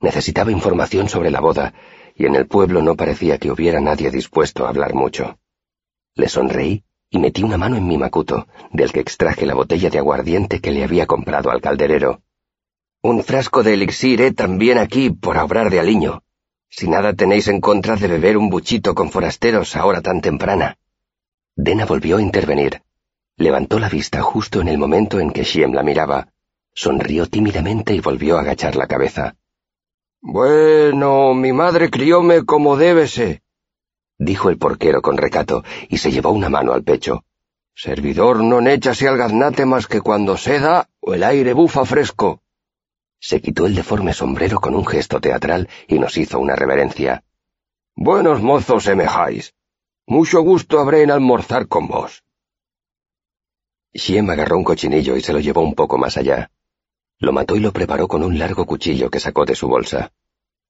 Necesitaba 0.00 0.52
información 0.52 1.08
sobre 1.08 1.30
la 1.30 1.40
boda, 1.40 1.74
y 2.14 2.26
en 2.26 2.34
el 2.34 2.46
pueblo 2.46 2.80
no 2.80 2.96
parecía 2.96 3.38
que 3.38 3.50
hubiera 3.50 3.80
nadie 3.80 4.10
dispuesto 4.10 4.64
a 4.64 4.70
hablar 4.70 4.94
mucho. 4.94 5.38
Le 6.14 6.28
sonreí 6.28 6.84
y 7.10 7.18
metí 7.18 7.42
una 7.42 7.58
mano 7.58 7.76
en 7.76 7.86
mi 7.86 7.98
macuto, 7.98 8.48
del 8.72 8.92
que 8.92 9.00
extraje 9.00 9.46
la 9.46 9.54
botella 9.54 9.90
de 9.90 9.98
aguardiente 9.98 10.60
que 10.60 10.72
le 10.72 10.82
había 10.82 11.06
comprado 11.06 11.50
al 11.50 11.60
calderero. 11.60 12.22
Un 13.02 13.22
frasco 13.22 13.62
de 13.62 13.74
elixir 13.74 14.20
he 14.20 14.32
también 14.32 14.78
aquí 14.78 15.10
por 15.10 15.36
obrar 15.36 15.70
de 15.70 15.78
aliño, 15.78 16.22
si 16.68 16.88
nada 16.88 17.12
tenéis 17.14 17.48
en 17.48 17.60
contra 17.60 17.96
de 17.96 18.08
beber 18.08 18.36
un 18.36 18.50
buchito 18.50 18.94
con 18.94 19.10
forasteros 19.10 19.76
ahora 19.76 20.00
tan 20.00 20.20
temprana. 20.20 20.76
Dena 21.54 21.86
volvió 21.86 22.18
a 22.18 22.22
intervenir. 22.22 22.82
Levantó 23.36 23.78
la 23.78 23.88
vista 23.88 24.22
justo 24.22 24.60
en 24.60 24.68
el 24.68 24.78
momento 24.78 25.20
en 25.20 25.30
que 25.30 25.44
Shiem 25.44 25.72
la 25.72 25.82
miraba, 25.82 26.28
sonrió 26.74 27.26
tímidamente 27.26 27.94
y 27.94 28.00
volvió 28.00 28.36
a 28.36 28.40
agachar 28.40 28.76
la 28.76 28.86
cabeza. 28.86 29.36
Bueno, 30.20 31.34
mi 31.34 31.52
madre 31.52 31.90
crióme 31.90 32.44
como 32.44 32.76
débese, 32.76 33.42
dijo 34.18 34.48
el 34.48 34.58
porquero 34.58 35.02
con 35.02 35.16
recato, 35.16 35.64
y 35.88 35.98
se 35.98 36.10
llevó 36.10 36.30
una 36.30 36.48
mano 36.48 36.72
al 36.72 36.82
pecho. 36.82 37.24
Servidor 37.74 38.42
no 38.42 38.60
échase 38.66 39.06
al 39.06 39.18
gaznate 39.18 39.66
más 39.66 39.86
que 39.86 40.00
cuando 40.00 40.36
seda 40.36 40.88
o 41.00 41.14
el 41.14 41.22
aire 41.22 41.52
bufa 41.52 41.84
fresco. 41.84 42.40
Se 43.20 43.40
quitó 43.40 43.66
el 43.66 43.74
deforme 43.74 44.12
sombrero 44.12 44.60
con 44.60 44.74
un 44.74 44.86
gesto 44.86 45.20
teatral 45.20 45.68
y 45.88 45.98
nos 45.98 46.16
hizo 46.16 46.38
una 46.38 46.54
reverencia. 46.54 47.24
Buenos 47.94 48.42
mozos 48.42 48.84
semejáis. 48.84 49.54
Mucho 50.06 50.42
gusto 50.42 50.78
habré 50.78 51.02
en 51.02 51.10
almorzar 51.10 51.66
con 51.66 51.88
vos. 51.88 52.22
Shiem 53.92 54.28
agarró 54.28 54.58
un 54.58 54.64
cochinillo 54.64 55.16
y 55.16 55.22
se 55.22 55.32
lo 55.32 55.40
llevó 55.40 55.62
un 55.62 55.74
poco 55.74 55.96
más 55.98 56.16
allá. 56.16 56.50
Lo 57.18 57.32
mató 57.32 57.56
y 57.56 57.60
lo 57.60 57.72
preparó 57.72 58.06
con 58.06 58.22
un 58.22 58.38
largo 58.38 58.66
cuchillo 58.66 59.10
que 59.10 59.20
sacó 59.20 59.46
de 59.46 59.54
su 59.54 59.68
bolsa. 59.68 60.12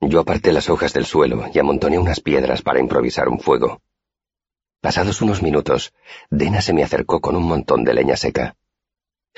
Yo 0.01 0.21
aparté 0.21 0.53
las 0.53 0.71
hojas 0.71 0.93
del 0.93 1.07
suelo 1.07 1.45
y 1.53 1.59
amontoné 1.59 1.99
unas 1.99 2.21
piedras 2.21 2.63
para 2.63 2.81
improvisar 2.81 3.29
un 3.29 3.41
fuego. 3.41 3.81
Pasados 4.81 5.21
unos 5.23 5.43
minutos, 5.43 5.93
Dena 6.31 6.61
se 6.61 6.73
me 6.73 6.85
acercó 6.85 7.21
con 7.21 7.35
un 7.35 7.45
montón 7.45 7.83
de 7.83 7.95
leña 7.95 8.17
seca. 8.17 8.57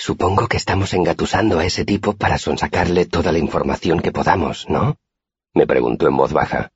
Supongo 0.00 0.46
que 0.46 0.56
estamos 0.56 0.94
engatusando 0.94 1.58
a 1.58 1.64
ese 1.64 1.84
tipo 1.84 2.12
para 2.12 2.38
sonsacarle 2.38 3.04
toda 3.04 3.32
la 3.32 3.38
información 3.38 3.98
que 3.98 4.12
podamos, 4.12 4.70
¿no? 4.70 4.96
me 5.54 5.66
preguntó 5.66 6.06
en 6.06 6.16
voz 6.16 6.32
baja. 6.32 6.70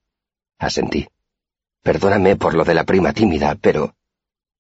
Asentí. 0.59 1.07
Perdóname 1.83 2.35
por 2.35 2.55
lo 2.55 2.65
de 2.65 2.75
la 2.75 2.85
prima 2.85 3.13
tímida, 3.13 3.55
pero... 3.55 3.95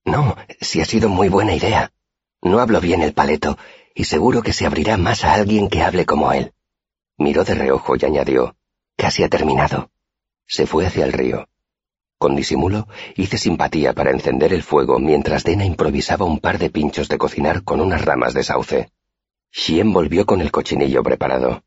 No, 0.04 0.36
si 0.60 0.80
ha 0.80 0.84
sido 0.84 1.08
muy 1.08 1.28
buena 1.28 1.56
idea. 1.56 1.92
No 2.40 2.60
hablo 2.60 2.80
bien 2.80 3.02
el 3.02 3.14
paleto, 3.14 3.58
y 3.96 4.04
seguro 4.04 4.42
que 4.42 4.52
se 4.52 4.64
abrirá 4.64 4.96
más 4.96 5.24
a 5.24 5.34
alguien 5.34 5.68
que 5.68 5.82
hable 5.82 6.06
como 6.06 6.32
él. 6.32 6.52
Miró 7.18 7.42
de 7.42 7.54
reojo 7.54 7.96
y 7.96 8.04
añadió, 8.04 8.54
Casi 8.96 9.24
ha 9.24 9.28
terminado. 9.28 9.90
Se 10.46 10.68
fue 10.68 10.86
hacia 10.86 11.04
el 11.04 11.12
río. 11.12 11.48
Con 12.22 12.36
disimulo, 12.36 12.86
hice 13.16 13.36
simpatía 13.36 13.94
para 13.94 14.12
encender 14.12 14.52
el 14.52 14.62
fuego 14.62 15.00
mientras 15.00 15.42
Dena 15.42 15.64
improvisaba 15.64 16.24
un 16.24 16.38
par 16.38 16.60
de 16.60 16.70
pinchos 16.70 17.08
de 17.08 17.18
cocinar 17.18 17.64
con 17.64 17.80
unas 17.80 18.04
ramas 18.04 18.32
de 18.32 18.44
sauce. 18.44 18.92
Shien 19.50 19.92
volvió 19.92 20.24
con 20.24 20.40
el 20.40 20.52
cochinillo 20.52 21.02
preparado. 21.02 21.64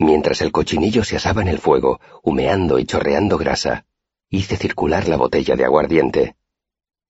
Mientras 0.00 0.40
el 0.40 0.50
cochinillo 0.50 1.04
se 1.04 1.14
asaba 1.14 1.42
en 1.42 1.46
el 1.46 1.60
fuego, 1.60 2.00
humeando 2.24 2.80
y 2.80 2.86
chorreando 2.86 3.38
grasa, 3.38 3.84
hice 4.28 4.56
circular 4.56 5.06
la 5.06 5.16
botella 5.16 5.54
de 5.54 5.64
aguardiente. 5.64 6.34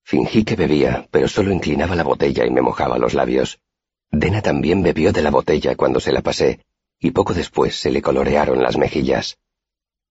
Fingí 0.02 0.44
que 0.44 0.54
bebía, 0.54 1.08
pero 1.10 1.26
solo 1.26 1.52
inclinaba 1.52 1.96
la 1.96 2.04
botella 2.04 2.44
y 2.44 2.50
me 2.50 2.60
mojaba 2.60 2.98
los 2.98 3.14
labios. 3.14 3.60
Dena 4.10 4.42
también 4.42 4.82
bebió 4.82 5.10
de 5.14 5.22
la 5.22 5.30
botella 5.30 5.74
cuando 5.74 6.00
se 6.00 6.12
la 6.12 6.20
pasé, 6.20 6.66
y 7.00 7.12
poco 7.12 7.32
después 7.32 7.76
se 7.76 7.90
le 7.90 8.02
colorearon 8.02 8.62
las 8.62 8.76
mejillas. 8.76 9.38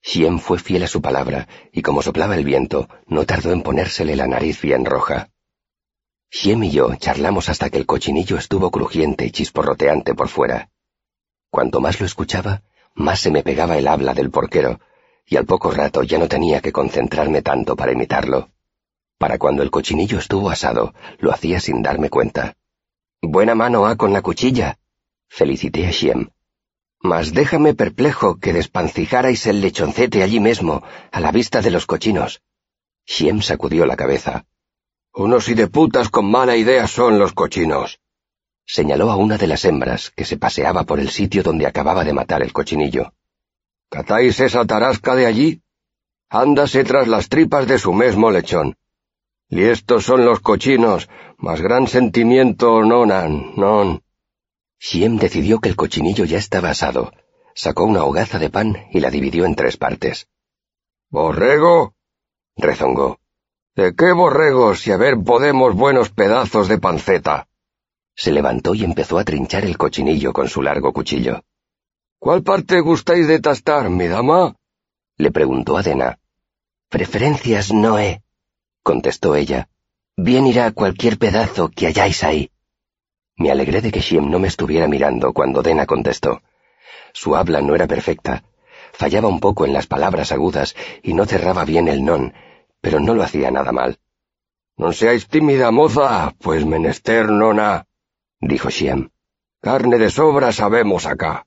Xiem 0.09 0.39
fue 0.39 0.57
fiel 0.57 0.83
a 0.83 0.87
su 0.87 1.01
palabra, 1.01 1.49
y 1.73 1.81
como 1.81 2.01
soplaba 2.01 2.35
el 2.35 2.45
viento, 2.45 2.87
no 3.07 3.25
tardó 3.25 3.51
en 3.51 3.61
ponérsele 3.61 4.15
la 4.15 4.25
nariz 4.25 4.61
bien 4.61 4.85
roja. 4.85 5.27
Xiem 6.31 6.63
y 6.63 6.71
yo 6.71 6.95
charlamos 6.95 7.49
hasta 7.49 7.69
que 7.69 7.77
el 7.77 7.85
cochinillo 7.85 8.37
estuvo 8.37 8.71
crujiente 8.71 9.25
y 9.25 9.31
chisporroteante 9.31 10.15
por 10.15 10.29
fuera. 10.29 10.69
Cuanto 11.49 11.81
más 11.81 11.99
lo 11.99 12.05
escuchaba, 12.05 12.61
más 12.95 13.19
se 13.19 13.31
me 13.31 13.43
pegaba 13.43 13.77
el 13.77 13.85
habla 13.85 14.13
del 14.13 14.31
porquero, 14.31 14.79
y 15.25 15.35
al 15.35 15.45
poco 15.45 15.71
rato 15.71 16.03
ya 16.03 16.17
no 16.17 16.29
tenía 16.29 16.61
que 16.61 16.71
concentrarme 16.71 17.41
tanto 17.41 17.75
para 17.75 17.91
imitarlo. 17.91 18.51
Para 19.17 19.37
cuando 19.37 19.61
el 19.61 19.71
cochinillo 19.71 20.19
estuvo 20.19 20.49
asado, 20.49 20.93
lo 21.19 21.33
hacía 21.33 21.59
sin 21.59 21.81
darme 21.81 22.09
cuenta. 22.09 22.55
Buena 23.21 23.55
mano 23.55 23.85
ha 23.85 23.97
con 23.97 24.13
la 24.13 24.21
cuchilla. 24.21 24.79
Felicité 25.27 25.85
a 25.85 25.91
Xiem, 25.91 26.29
mas 27.01 27.33
déjame 27.33 27.73
perplejo 27.73 28.39
que 28.39 28.53
despancijarais 28.53 29.45
el 29.47 29.61
lechoncete 29.61 30.23
allí 30.23 30.39
mismo, 30.39 30.83
a 31.11 31.19
la 31.19 31.31
vista 31.31 31.61
de 31.61 31.71
los 31.71 31.85
cochinos. 31.85 32.41
Shiem 33.05 33.41
sacudió 33.41 33.85
la 33.85 33.95
cabeza. 33.95 34.45
Unos 35.13 35.49
y 35.49 35.53
de 35.53 35.67
putas 35.67 36.09
con 36.09 36.29
mala 36.29 36.55
idea 36.55 36.87
son 36.87 37.17
los 37.17 37.33
cochinos. 37.33 37.99
Señaló 38.65 39.09
a 39.09 39.15
una 39.15 39.37
de 39.37 39.47
las 39.47 39.63
hembras 39.65 40.11
que 40.11 40.25
se 40.25 40.37
paseaba 40.37 40.83
por 40.83 40.99
el 40.99 41.09
sitio 41.09 41.41
donde 41.41 41.65
acababa 41.65 42.03
de 42.03 42.13
matar 42.13 42.41
el 42.43 42.51
cochinillo. 42.51 43.13
¿Catáis 43.89 44.39
esa 44.41 44.65
tarasca 44.65 45.15
de 45.15 45.25
allí? 45.25 45.61
Ándase 46.29 46.83
tras 46.83 47.07
las 47.07 47.29
tripas 47.29 47.67
de 47.67 47.79
su 47.79 47.93
mismo 47.93 48.29
lechón. 48.29 48.75
Y 49.49 49.63
estos 49.63 50.03
son 50.03 50.25
los 50.25 50.41
cochinos, 50.41 51.07
más 51.37 51.61
gran 51.61 51.87
sentimiento 51.87 52.83
nonan, 52.83 53.55
non. 53.55 54.03
Shiem 54.79 55.17
decidió 55.17 55.59
que 55.59 55.69
el 55.69 55.75
cochinillo 55.75 56.25
ya 56.25 56.37
estaba 56.37 56.69
asado, 56.69 57.11
sacó 57.55 57.85
una 57.85 58.03
hogaza 58.03 58.39
de 58.39 58.49
pan 58.49 58.87
y 58.91 58.99
la 58.99 59.09
dividió 59.09 59.45
en 59.45 59.55
tres 59.55 59.77
partes. 59.77 60.27
¿Borrego? 61.09 61.95
rezongó. 62.55 63.19
¿De 63.75 63.95
qué 63.95 64.11
borrego 64.11 64.75
si 64.75 64.91
a 64.91 64.97
ver 64.97 65.15
podemos 65.23 65.75
buenos 65.75 66.09
pedazos 66.09 66.67
de 66.67 66.79
panceta? 66.79 67.47
Se 68.15 68.31
levantó 68.31 68.73
y 68.73 68.83
empezó 68.83 69.19
a 69.19 69.23
trinchar 69.23 69.65
el 69.65 69.77
cochinillo 69.77 70.33
con 70.33 70.49
su 70.49 70.61
largo 70.61 70.91
cuchillo. 70.91 71.43
¿Cuál 72.19 72.41
parte 72.41 72.79
gustáis 72.81 73.27
de 73.27 73.39
tastar, 73.39 73.89
mi 73.89 74.07
dama? 74.07 74.55
Le 75.17 75.31
preguntó 75.31 75.77
a 75.77 75.83
Dena. 75.83 76.19
Preferencias 76.89 77.71
no 77.71 77.99
he, 77.99 78.23
contestó 78.81 79.35
ella. 79.35 79.69
Bien 80.15 80.47
irá 80.47 80.71
cualquier 80.71 81.19
pedazo 81.19 81.69
que 81.69 81.87
hayáis 81.87 82.23
ahí. 82.23 82.49
Me 83.37 83.51
alegré 83.51 83.81
de 83.81 83.91
que 83.91 84.01
Shiem 84.01 84.29
no 84.29 84.39
me 84.39 84.47
estuviera 84.47 84.87
mirando 84.87 85.31
cuando 85.31 85.61
Dena 85.61 85.85
contestó. 85.85 86.41
Su 87.13 87.35
habla 87.35 87.61
no 87.61 87.75
era 87.75 87.87
perfecta. 87.87 88.43
Fallaba 88.93 89.27
un 89.27 89.39
poco 89.39 89.65
en 89.65 89.73
las 89.73 89.85
palabras 89.85 90.31
agudas 90.31 90.75
y 91.03 91.13
no 91.13 91.25
cerraba 91.25 91.63
bien 91.63 91.87
el 91.87 92.03
non, 92.03 92.33
pero 92.81 92.99
no 92.99 93.13
lo 93.13 93.21
hacía 93.21 93.51
nada 93.51 93.71
mal. 93.71 93.99
No 94.75 94.91
seáis 94.91 95.27
tímida, 95.27 95.69
moza, 95.71 96.33
pues 96.39 96.65
menester 96.65 97.29
nona, 97.29 97.85
dijo 98.39 98.69
Shiem. 98.69 99.09
Carne 99.61 99.97
de 99.97 100.09
sobra 100.09 100.51
sabemos 100.51 101.05
acá. 101.05 101.45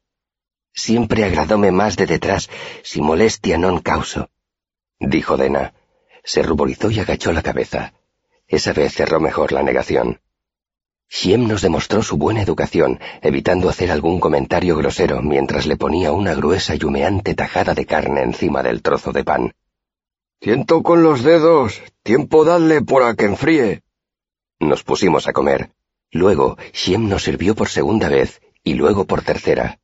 Siempre 0.72 1.24
agradóme 1.24 1.72
más 1.72 1.96
de 1.96 2.06
detrás, 2.06 2.50
si 2.82 3.00
molestia 3.00 3.58
non 3.58 3.82
causo, 3.82 4.30
dijo 4.98 5.36
Dena. 5.36 5.74
Se 6.22 6.42
ruborizó 6.42 6.90
y 6.90 7.00
agachó 7.00 7.32
la 7.32 7.42
cabeza. 7.42 7.94
Esa 8.46 8.72
vez 8.72 8.94
cerró 8.94 9.18
mejor 9.20 9.52
la 9.52 9.62
negación. 9.62 10.20
Shiem 11.12 11.48
nos 11.48 11.60
demostró 11.60 12.04
su 12.04 12.16
buena 12.16 12.40
educación, 12.40 13.00
evitando 13.20 13.68
hacer 13.68 13.90
algún 13.90 14.20
comentario 14.20 14.76
grosero 14.76 15.20
mientras 15.22 15.66
le 15.66 15.76
ponía 15.76 16.12
una 16.12 16.34
gruesa 16.34 16.76
y 16.76 16.84
humeante 16.84 17.34
tajada 17.34 17.74
de 17.74 17.84
carne 17.84 18.22
encima 18.22 18.62
del 18.62 18.80
trozo 18.80 19.10
de 19.10 19.24
pan. 19.24 19.52
Tiento 20.38 20.82
con 20.84 21.02
los 21.02 21.24
dedos. 21.24 21.82
Tiempo 22.04 22.44
dadle 22.44 22.80
por 22.80 23.02
a 23.02 23.14
que 23.14 23.24
enfríe. 23.24 23.82
Nos 24.60 24.84
pusimos 24.84 25.26
a 25.26 25.32
comer. 25.32 25.72
Luego, 26.12 26.56
Shiem 26.72 27.08
nos 27.08 27.24
sirvió 27.24 27.56
por 27.56 27.68
segunda 27.68 28.08
vez 28.08 28.40
y 28.62 28.74
luego 28.74 29.04
por 29.04 29.22
tercera. 29.22 29.80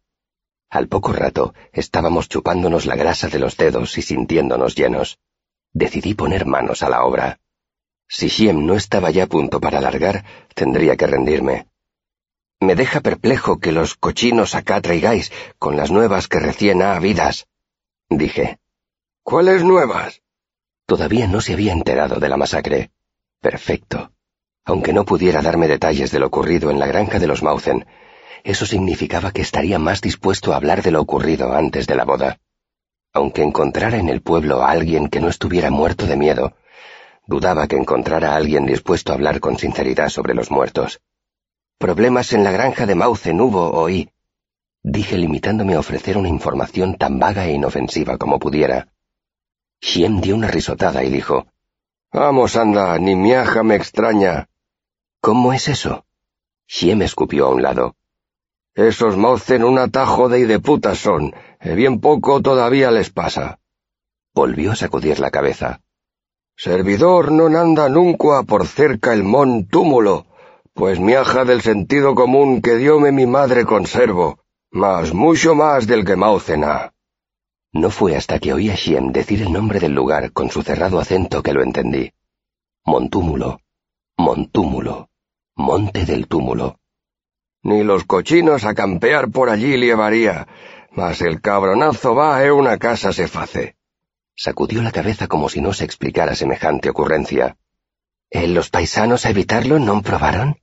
Al 0.70 0.86
poco 0.86 1.12
rato, 1.12 1.54
estábamos 1.72 2.28
chupándonos 2.28 2.86
la 2.86 2.94
grasa 2.94 3.28
de 3.28 3.40
los 3.40 3.56
dedos 3.56 3.98
y 3.98 4.02
sintiéndonos 4.02 4.76
llenos. 4.76 5.18
Decidí 5.72 6.14
poner 6.14 6.46
manos 6.46 6.82
a 6.84 6.88
la 6.88 7.04
obra. 7.04 7.40
Si 8.08 8.28
Shiem 8.28 8.66
no 8.66 8.74
estaba 8.74 9.10
ya 9.10 9.24
a 9.24 9.26
punto 9.26 9.60
para 9.60 9.80
largar, 9.80 10.24
tendría 10.54 10.96
que 10.96 11.06
rendirme. 11.06 11.66
Me 12.60 12.74
deja 12.74 13.00
perplejo 13.00 13.58
que 13.58 13.72
los 13.72 13.96
cochinos 13.96 14.54
acá 14.54 14.80
traigáis 14.80 15.32
con 15.58 15.76
las 15.76 15.90
nuevas 15.90 16.28
que 16.28 16.38
recién 16.38 16.82
ha 16.82 16.96
habidas, 16.96 17.46
dije. 18.08 18.58
¿Cuáles 19.22 19.64
nuevas? 19.64 20.22
Todavía 20.86 21.26
no 21.26 21.40
se 21.40 21.54
había 21.54 21.72
enterado 21.72 22.20
de 22.20 22.28
la 22.28 22.36
masacre. 22.36 22.90
Perfecto. 23.40 24.12
Aunque 24.64 24.92
no 24.92 25.04
pudiera 25.04 25.42
darme 25.42 25.68
detalles 25.68 26.12
de 26.12 26.20
lo 26.20 26.28
ocurrido 26.28 26.70
en 26.70 26.78
la 26.78 26.86
granja 26.86 27.18
de 27.18 27.26
los 27.26 27.42
Mauzen, 27.42 27.86
eso 28.44 28.66
significaba 28.66 29.32
que 29.32 29.42
estaría 29.42 29.78
más 29.78 30.00
dispuesto 30.00 30.52
a 30.52 30.56
hablar 30.56 30.82
de 30.82 30.92
lo 30.92 31.00
ocurrido 31.00 31.52
antes 31.52 31.86
de 31.86 31.96
la 31.96 32.04
boda. 32.04 32.38
Aunque 33.12 33.42
encontrara 33.42 33.98
en 33.98 34.08
el 34.08 34.22
pueblo 34.22 34.62
a 34.62 34.70
alguien 34.70 35.08
que 35.08 35.20
no 35.20 35.28
estuviera 35.28 35.70
muerto 35.70 36.06
de 36.06 36.16
miedo, 36.16 36.54
Dudaba 37.26 37.66
que 37.66 37.76
encontrara 37.76 38.32
a 38.32 38.36
alguien 38.36 38.66
dispuesto 38.66 39.10
a 39.10 39.16
hablar 39.16 39.40
con 39.40 39.58
sinceridad 39.58 40.08
sobre 40.08 40.34
los 40.34 40.50
muertos. 40.50 41.00
Problemas 41.78 42.32
en 42.32 42.44
la 42.44 42.52
granja 42.52 42.86
de 42.86 42.94
Mauzen 42.94 43.40
hubo, 43.40 43.70
oí. 43.72 44.10
Dije 44.82 45.18
limitándome 45.18 45.74
a 45.74 45.80
ofrecer 45.80 46.16
una 46.16 46.28
información 46.28 46.96
tan 46.96 47.18
vaga 47.18 47.46
e 47.46 47.52
inofensiva 47.52 48.16
como 48.16 48.38
pudiera. 48.38 48.88
Shiem 49.80 50.20
dio 50.20 50.36
una 50.36 50.48
risotada 50.48 51.02
y 51.02 51.10
dijo, 51.10 51.46
Vamos, 52.12 52.56
anda, 52.56 52.96
ni 52.98 53.16
miaja 53.16 53.62
me 53.62 53.74
extraña. 53.74 54.48
¿Cómo 55.20 55.52
es 55.52 55.68
eso? 55.68 56.06
Shiem 56.68 57.02
escupió 57.02 57.46
a 57.46 57.50
un 57.50 57.62
lado. 57.62 57.96
Esos 58.74 59.16
Mauzen 59.16 59.64
un 59.64 59.78
atajo 59.78 60.28
de 60.28 60.40
y 60.40 60.44
de 60.44 60.60
putas 60.60 60.98
son. 60.98 61.34
Bien 61.60 62.00
poco 62.00 62.40
todavía 62.40 62.90
les 62.90 63.10
pasa. 63.10 63.58
Volvió 64.32 64.72
a 64.72 64.76
sacudir 64.76 65.18
la 65.18 65.30
cabeza. 65.30 65.80
Servidor 66.56 67.32
no 67.32 67.46
anda 67.46 67.90
nunca 67.90 68.42
por 68.42 68.66
cerca 68.66 69.12
el 69.12 69.22
mon 69.22 69.66
túmulo, 69.66 70.26
pues 70.72 70.98
miaja 70.98 71.44
del 71.44 71.60
sentido 71.60 72.14
común 72.14 72.62
que 72.62 72.76
diome 72.76 73.12
mi 73.12 73.26
madre 73.26 73.66
conservo, 73.66 74.40
mas 74.70 75.12
mucho 75.12 75.54
más 75.54 75.86
del 75.86 76.04
que 76.06 76.16
Maucena. 76.16 76.94
No 77.72 77.90
fue 77.90 78.16
hasta 78.16 78.38
que 78.38 78.54
oí 78.54 78.70
a 78.70 78.74
Shiem 78.74 79.12
decir 79.12 79.42
el 79.42 79.52
nombre 79.52 79.80
del 79.80 79.92
lugar 79.92 80.32
con 80.32 80.50
su 80.50 80.62
cerrado 80.62 80.98
acento 80.98 81.42
que 81.42 81.52
lo 81.52 81.62
entendí. 81.62 82.10
Montúmulo, 82.86 83.60
Montúmulo, 84.16 85.10
Monte 85.56 86.06
del 86.06 86.26
Túmulo. 86.26 86.78
Ni 87.64 87.84
los 87.84 88.04
cochinos 88.04 88.64
a 88.64 88.74
campear 88.74 89.30
por 89.30 89.50
allí 89.50 89.76
llevaría, 89.76 90.46
mas 90.92 91.20
el 91.20 91.42
cabronazo 91.42 92.14
va 92.14 92.42
e 92.42 92.50
una 92.50 92.78
casa 92.78 93.12
se 93.12 93.28
face. 93.28 93.75
Sacudió 94.36 94.82
la 94.82 94.92
cabeza 94.92 95.28
como 95.28 95.48
si 95.48 95.62
no 95.62 95.72
se 95.72 95.84
explicara 95.84 96.34
semejante 96.34 96.90
ocurrencia. 96.90 97.56
¿Eh, 98.30 98.46
¿Los 98.48 98.68
paisanos 98.68 99.24
a 99.24 99.30
evitarlo 99.30 99.78
no 99.78 100.02
probaron? 100.02 100.60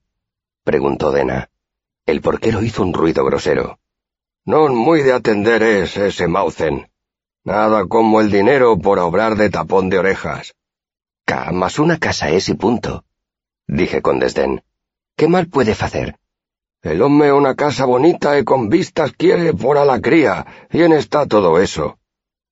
preguntó 0.64 1.12
Dena. 1.12 1.50
El 2.06 2.22
porquero 2.22 2.62
hizo 2.62 2.84
un 2.84 2.94
ruido 2.94 3.26
grosero. 3.26 3.80
No 4.46 4.68
muy 4.68 5.02
de 5.02 5.14
atender 5.14 5.64
es 5.64 5.98
ese 5.98 6.28
Mauzen. 6.28 6.92
Nada 7.44 7.88
como 7.88 8.22
el 8.22 8.30
dinero 8.30 8.78
por 8.78 9.00
obrar 9.00 9.36
de 9.36 9.50
tapón 9.50 9.90
de 9.90 10.00
orejas. 10.00 10.54
Ca, 11.26 11.52
más 11.52 11.80
una 11.80 11.98
casa 11.98 12.30
es 12.30 12.50
y 12.50 12.54
punto, 12.54 13.06
dije 13.68 14.02
con 14.02 14.20
desdén. 14.20 14.64
¿Qué 15.16 15.28
mal 15.28 15.48
puede 15.48 15.72
hacer? 15.72 16.20
El 16.82 17.02
hombre 17.02 17.32
una 17.32 17.56
casa 17.56 17.86
bonita 17.86 18.38
y 18.38 18.44
con 18.44 18.70
vistas 18.70 19.14
quiere 19.14 19.54
por 19.54 19.78
a 19.78 19.86
la 19.86 20.00
cría. 20.00 20.46
Bien 20.70 20.92
está 20.92 21.26
todo 21.26 21.60
eso, 21.60 21.98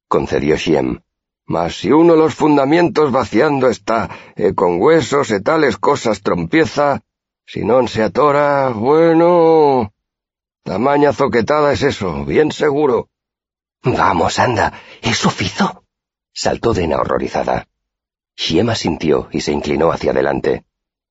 concedió 0.07 0.55
Shiem. 0.55 1.01
Mas 1.51 1.71
si 1.79 1.91
uno 1.91 2.15
los 2.15 2.33
fundamentos 2.33 3.11
vaciando 3.11 3.67
está, 3.67 3.99
e 4.45 4.47
con 4.59 4.71
huesos 4.79 5.27
e 5.35 5.39
tales 5.49 5.75
cosas 5.75 6.23
trompieza, 6.27 6.87
si 7.51 7.61
non 7.67 7.91
se 7.91 8.01
atora, 8.07 8.71
bueno... 8.71 9.91
Tamaña 10.63 11.11
zoquetada 11.11 11.73
es 11.75 11.83
eso, 11.83 12.23
bien 12.23 12.49
seguro. 12.63 13.09
Vamos, 13.83 14.39
anda, 14.39 14.79
¿eso 15.01 15.29
fizo? 15.29 15.83
saltó 16.31 16.73
Dena 16.73 17.01
horrorizada. 17.01 17.67
Shiema 18.37 18.75
sintió 18.75 19.27
y 19.31 19.41
se 19.41 19.51
inclinó 19.51 19.91
hacia 19.91 20.11
adelante. 20.11 20.63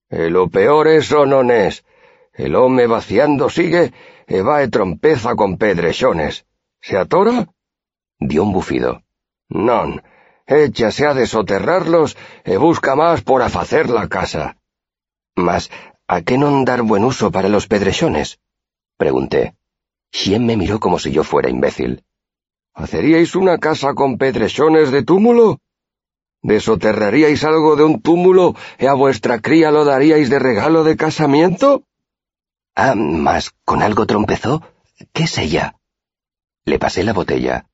E 0.09 0.31
lo 0.31 0.49
peor 0.49 0.89
eso 0.89 1.27
non 1.27 1.51
es. 1.51 1.85
El 2.33 2.57
home 2.57 2.87
vaciando 2.87 3.51
sigue 3.51 3.93
e 4.27 4.41
va 4.41 4.63
e 4.65 4.73
trompeza 4.73 5.37
con 5.37 5.59
pedrechones. 5.61 6.47
¿Se 6.81 6.97
atora? 6.97 7.53
Dio 8.19 8.43
un 8.43 8.53
bufido. 8.57 9.03
Non, 9.51 10.01
échase 10.51 11.07
a 11.07 11.15
desoterrarlos 11.15 12.17
e 12.45 12.57
busca 12.57 12.97
más 12.97 13.23
por 13.23 13.43
afacer 13.43 13.89
la 13.89 14.09
casa. 14.09 14.57
Mas, 15.37 15.71
¿a 16.07 16.23
qué 16.27 16.37
non 16.37 16.67
dar 16.67 16.83
buen 16.83 17.05
uso 17.05 17.31
para 17.31 17.49
los 17.49 17.67
pedrechones? 17.71 18.39
Pregunté. 18.99 19.55
Xien 20.13 20.45
me 20.45 20.57
miró 20.57 20.81
como 20.81 20.99
si 20.99 21.13
yo 21.13 21.23
fuera 21.23 21.49
imbécil. 21.49 22.03
¿Haceríais 22.75 23.35
una 23.37 23.59
casa 23.59 23.95
con 23.95 24.19
pedrechones 24.19 24.91
de 24.91 25.03
túmulo? 25.03 25.61
¿Desoterraríais 26.43 27.45
algo 27.45 27.77
de 27.77 27.85
un 27.85 28.01
túmulo 28.01 28.57
y 28.79 28.87
a 28.87 28.95
vuestra 28.95 29.41
cría 29.41 29.71
lo 29.71 29.85
daríais 29.85 30.31
de 30.31 30.39
regalo 30.39 30.85
de 30.85 30.97
casamiento? 30.97 31.85
Ah, 32.75 32.95
mas 32.97 33.53
con 33.65 33.83
algo 33.83 34.07
trompezó. 34.07 34.63
¿Qué 35.13 35.25
es 35.25 35.39
ella? 35.39 35.77
Le 36.65 36.79
pasé 36.79 37.05
la 37.05 37.13
botella. 37.13 37.70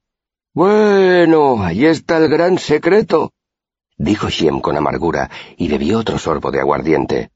Bueno, 0.57 1.63
ahí 1.63 1.85
está 1.85 2.17
el 2.17 2.29
gran 2.29 2.57
secreto, 2.57 3.35
dijo 3.99 4.31
Shiem 4.31 4.63
con 4.63 4.75
amargura 4.75 5.29
y 5.59 5.69
bebió 5.69 5.99
otro 5.99 6.19
sorbo 6.19 6.51
de 6.51 6.61
aguardiente. 6.61 7.31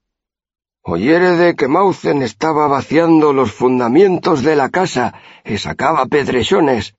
Oyere 0.81 1.55
que 1.55 1.69
Mauzen 1.69 2.23
estaba 2.23 2.67
vaciando 2.67 3.35
los 3.35 3.53
fundamentos 3.53 4.43
de 4.43 4.57
la 4.57 4.71
casa 4.71 5.13
y 5.45 5.59
sacaba 5.59 6.07
pedrechones. 6.07 6.95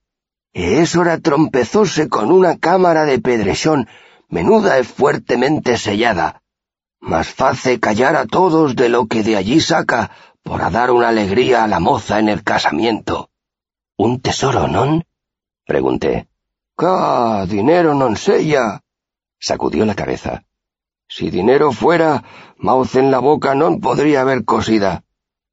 Y 0.54 0.76
eso 0.76 1.02
era 1.02 1.18
trompezóse 1.18 2.08
con 2.08 2.32
una 2.32 2.56
cámara 2.60 3.06
de 3.06 3.18
pedrechón, 3.18 3.88
menuda 4.30 4.80
y 4.80 4.84
fuertemente 4.84 5.76
sellada. 5.76 6.44
Más 7.00 7.30
face 7.30 7.80
callar 7.80 8.16
a 8.16 8.28
todos 8.28 8.76
de 8.76 8.90
lo 8.90 9.08
que 9.08 9.24
de 9.24 9.38
allí 9.38 9.60
saca, 9.60 10.12
por 10.44 10.62
a 10.62 10.70
dar 10.70 10.92
una 10.92 11.10
alegría 11.10 11.64
a 11.64 11.68
la 11.68 11.80
moza 11.80 12.20
en 12.20 12.30
el 12.30 12.44
casamiento. 12.44 13.32
Un 13.98 14.22
tesoro, 14.22 14.68
¿non? 14.68 15.04
Pregunté. 15.66 16.28
—¡Cá! 16.76 17.46
Dinero 17.46 17.94
non 17.94 18.16
sella. 18.16 18.82
Sacudió 19.40 19.86
la 19.86 19.96
cabeza. 19.96 20.44
Si 21.08 21.30
dinero 21.30 21.72
fuera, 21.72 22.24
mauz 22.58 22.96
en 22.96 23.12
la 23.12 23.20
boca 23.20 23.54
non 23.54 23.82
podría 23.82 24.22
haber 24.22 24.46
cosida. 24.46 25.04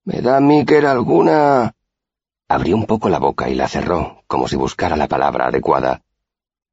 Me 0.05 0.23
da 0.23 0.39
a 0.39 0.41
mí 0.41 0.65
que 0.65 0.79
era 0.79 0.93
alguna... 0.93 1.75
Abrió 2.49 2.77
un 2.77 2.87
poco 2.87 3.09
la 3.09 3.19
boca 3.19 3.51
y 3.51 3.55
la 3.55 3.69
cerró, 3.69 4.23
como 4.27 4.49
si 4.49 4.57
buscara 4.57 4.97
la 4.97 5.09
palabra 5.09 5.49
adecuada. 5.49 6.03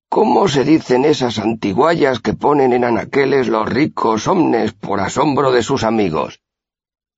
¿Cómo 0.07 0.47
se 0.47 0.63
dicen 0.63 1.03
esas 1.03 1.39
antiguallas 1.39 2.19
que 2.19 2.33
ponen 2.33 2.71
en 2.71 2.85
anaqueles 2.85 3.49
los 3.49 3.67
ricos 3.67 4.27
omnes 4.27 4.71
por 4.71 5.01
asombro 5.01 5.51
de 5.51 5.63
sus 5.63 5.83
amigos? 5.83 6.41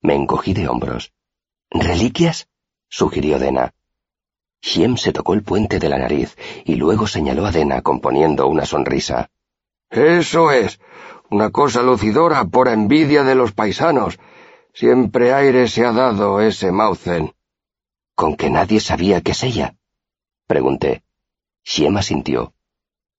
Me 0.00 0.14
encogí 0.14 0.54
de 0.54 0.68
hombros. 0.68 1.12
¿Reliquias? 1.70 2.48
sugirió 2.88 3.38
Dena. 3.38 3.74
Shiem 4.60 4.96
se 4.96 5.12
tocó 5.12 5.34
el 5.34 5.42
puente 5.42 5.78
de 5.78 5.88
la 5.88 5.98
nariz 5.98 6.36
y 6.64 6.74
luego 6.74 7.06
señaló 7.06 7.46
a 7.46 7.52
Dena 7.52 7.82
componiendo 7.82 8.46
una 8.48 8.66
sonrisa. 8.66 9.30
Eso 9.90 10.50
es, 10.50 10.80
una 11.30 11.50
cosa 11.50 11.82
lucidora 11.82 12.44
por 12.44 12.68
envidia 12.68 13.22
de 13.22 13.34
los 13.34 13.52
paisanos. 13.52 14.18
Siempre 14.72 15.32
aire 15.32 15.68
se 15.68 15.84
ha 15.84 15.92
dado 15.92 16.40
ese 16.40 16.72
Mauzen. 16.72 17.34
¿Con 18.14 18.36
que 18.36 18.50
nadie 18.50 18.80
sabía 18.80 19.20
que 19.20 19.32
es 19.32 19.42
ella? 19.42 19.76
Pregunté. 20.46 21.02
Shiem 21.64 21.96
asintió. 21.96 22.52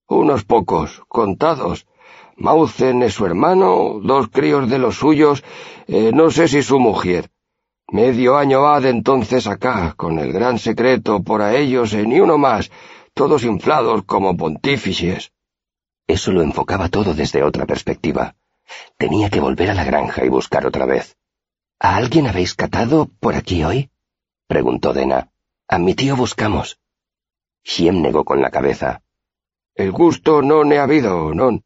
Unos 0.07 0.43
pocos, 0.43 1.03
contados. 1.07 1.87
Mauzen 2.35 3.03
es 3.03 3.13
su 3.13 3.25
hermano, 3.25 3.99
dos 4.01 4.29
críos 4.29 4.69
de 4.69 4.79
los 4.79 4.95
suyos, 4.95 5.43
eh, 5.87 6.11
no 6.13 6.31
sé 6.31 6.47
si 6.47 6.63
su 6.63 6.79
mujer. 6.79 7.29
Medio 7.91 8.37
año 8.37 8.67
ha 8.67 8.79
de 8.79 8.89
entonces 8.89 9.47
acá, 9.47 9.95
con 9.97 10.19
el 10.19 10.31
gran 10.31 10.59
secreto 10.59 11.23
por 11.23 11.41
a 11.41 11.55
ellos 11.55 11.93
y 11.93 12.05
ni 12.05 12.19
uno 12.19 12.37
más, 12.37 12.69
todos 13.15 13.43
inflados 13.43 14.03
como 14.05 14.37
pontífices. 14.37 15.31
Eso 16.05 16.31
lo 16.31 16.43
enfocaba 16.43 16.89
todo 16.89 17.15
desde 17.15 17.43
otra 17.43 17.65
perspectiva. 17.65 18.35
Tenía 18.97 19.31
que 19.31 19.39
volver 19.39 19.71
a 19.71 19.73
la 19.73 19.83
granja 19.83 20.23
y 20.23 20.29
buscar 20.29 20.67
otra 20.67 20.85
vez. 20.85 21.17
¿A 21.79 21.95
alguien 21.95 22.27
habéis 22.27 22.53
catado 22.53 23.09
por 23.19 23.35
aquí 23.35 23.63
hoy? 23.63 23.89
preguntó 24.47 24.93
Dena. 24.93 25.31
A 25.67 25.79
mi 25.79 25.95
tío 25.95 26.15
buscamos. 26.15 26.79
Shiem 27.63 28.01
negó 28.01 28.23
con 28.23 28.41
la 28.41 28.51
cabeza. 28.51 29.01
El 29.73 29.91
gusto 29.91 30.41
no 30.41 30.63
ne 30.63 30.77
ha 30.77 30.83
habido, 30.83 31.33
non. 31.33 31.63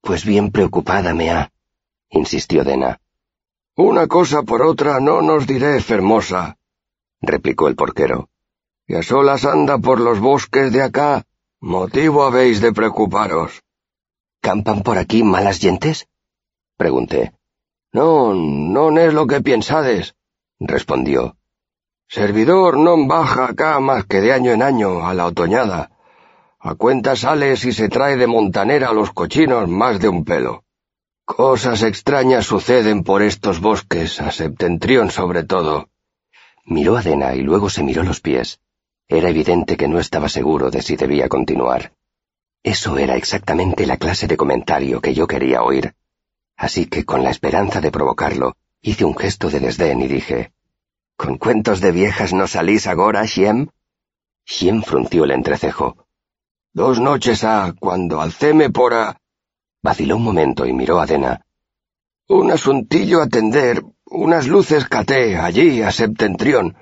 Pues 0.00 0.24
bien 0.24 0.50
preocupada 0.50 1.14
me 1.14 1.30
ha, 1.30 1.52
insistió 2.10 2.64
Dena. 2.64 3.00
Una 3.80 4.08
cosa 4.08 4.42
por 4.42 4.60
otra 4.62 4.98
no 4.98 5.22
nos 5.22 5.46
diré, 5.46 5.80
Fermosa, 5.80 6.56
replicó 7.20 7.68
el 7.68 7.76
porquero. 7.76 8.28
Y 8.88 8.96
a 8.96 9.04
solas 9.04 9.44
anda 9.44 9.78
por 9.78 10.00
los 10.00 10.18
bosques 10.18 10.72
de 10.72 10.82
acá. 10.82 11.22
Motivo 11.60 12.24
habéis 12.24 12.60
de 12.60 12.72
preocuparos. 12.72 13.62
¿Campan 14.40 14.82
por 14.82 14.98
aquí 14.98 15.22
malas 15.22 15.60
gentes? 15.60 16.08
pregunté. 16.76 17.34
No, 17.92 18.34
no 18.34 18.98
es 18.98 19.14
lo 19.14 19.28
que 19.28 19.42
piensades, 19.42 20.16
respondió. 20.58 21.36
Servidor 22.08 22.78
no 22.78 23.06
baja 23.06 23.44
acá 23.44 23.78
más 23.78 24.06
que 24.06 24.20
de 24.20 24.32
año 24.32 24.50
en 24.50 24.62
año, 24.64 25.06
a 25.06 25.14
la 25.14 25.26
otoñada. 25.26 25.92
A 26.58 26.74
cuenta 26.74 27.14
sale 27.14 27.56
si 27.56 27.72
se 27.72 27.88
trae 27.88 28.16
de 28.16 28.26
montanera 28.26 28.88
a 28.88 28.92
los 28.92 29.12
cochinos 29.12 29.68
más 29.68 30.00
de 30.00 30.08
un 30.08 30.24
pelo. 30.24 30.64
Cosas 31.36 31.82
extrañas 31.82 32.46
suceden 32.46 33.04
por 33.04 33.20
estos 33.20 33.60
bosques, 33.60 34.18
a 34.18 34.32
septentrión 34.32 35.10
sobre 35.10 35.44
todo. 35.44 35.90
Miró 36.64 36.96
a 36.96 37.02
Dena 37.02 37.34
y 37.34 37.42
luego 37.42 37.68
se 37.68 37.82
miró 37.82 38.02
los 38.02 38.22
pies. 38.22 38.60
Era 39.06 39.28
evidente 39.28 39.76
que 39.76 39.88
no 39.88 40.00
estaba 40.00 40.30
seguro 40.30 40.70
de 40.70 40.80
si 40.80 40.96
debía 40.96 41.28
continuar. 41.28 41.92
Eso 42.62 42.96
era 42.96 43.16
exactamente 43.16 43.84
la 43.84 43.98
clase 43.98 44.26
de 44.26 44.38
comentario 44.38 45.02
que 45.02 45.12
yo 45.12 45.26
quería 45.26 45.62
oír. 45.62 45.94
Así 46.56 46.86
que, 46.86 47.04
con 47.04 47.22
la 47.22 47.30
esperanza 47.30 47.82
de 47.82 47.92
provocarlo, 47.92 48.56
hice 48.80 49.04
un 49.04 49.14
gesto 49.14 49.50
de 49.50 49.60
desdén 49.60 50.00
y 50.00 50.08
dije, 50.08 50.52
¿Con 51.14 51.36
cuentos 51.36 51.82
de 51.82 51.92
viejas 51.92 52.32
no 52.32 52.46
salís 52.46 52.86
agora, 52.86 53.26
Shiem? 53.26 53.68
Shiem 54.46 54.82
frunció 54.82 55.24
el 55.24 55.32
entrecejo. 55.32 56.06
Dos 56.72 56.98
noches 57.00 57.44
ha, 57.44 57.74
cuando 57.78 58.22
alcéme 58.22 58.70
por 58.70 58.94
a... 58.94 59.20
Vaciló 59.82 60.16
un 60.16 60.24
momento 60.24 60.66
y 60.66 60.72
miró 60.72 61.00
a 61.00 61.06
Dena. 61.06 61.44
Un 62.28 62.50
asuntillo 62.50 63.20
a 63.20 63.24
atender, 63.24 63.82
unas 64.06 64.46
luces 64.46 64.86
caté 64.86 65.36
allí 65.36 65.82
a 65.82 65.92
septentrión, 65.92 66.76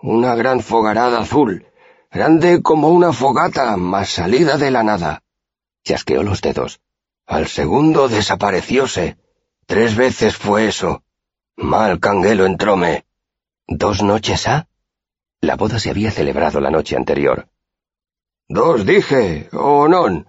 una 0.00 0.34
gran 0.34 0.60
fogarada 0.60 1.20
azul, 1.20 1.66
grande 2.10 2.62
como 2.62 2.90
una 2.90 3.12
fogata, 3.12 3.76
más 3.76 4.10
salida 4.10 4.58
de 4.58 4.70
la 4.70 4.82
nada. 4.82 5.22
Chasqueó 5.84 6.22
los 6.22 6.40
dedos. 6.40 6.80
Al 7.26 7.48
segundo 7.48 8.08
desaparecióse. 8.08 9.16
Tres 9.66 9.96
veces 9.96 10.36
fue 10.36 10.66
eso. 10.66 11.02
Mal 11.56 12.00
canguelo 12.00 12.44
entróme. 12.44 13.06
¿Dos 13.66 14.02
noches 14.02 14.46
ha? 14.46 14.68
La 15.40 15.56
boda 15.56 15.78
se 15.78 15.90
había 15.90 16.10
celebrado 16.10 16.60
la 16.60 16.70
noche 16.70 16.96
anterior. 16.96 17.48
Dos 18.48 18.84
dije, 18.84 19.48
o 19.52 19.88
non. 19.88 20.26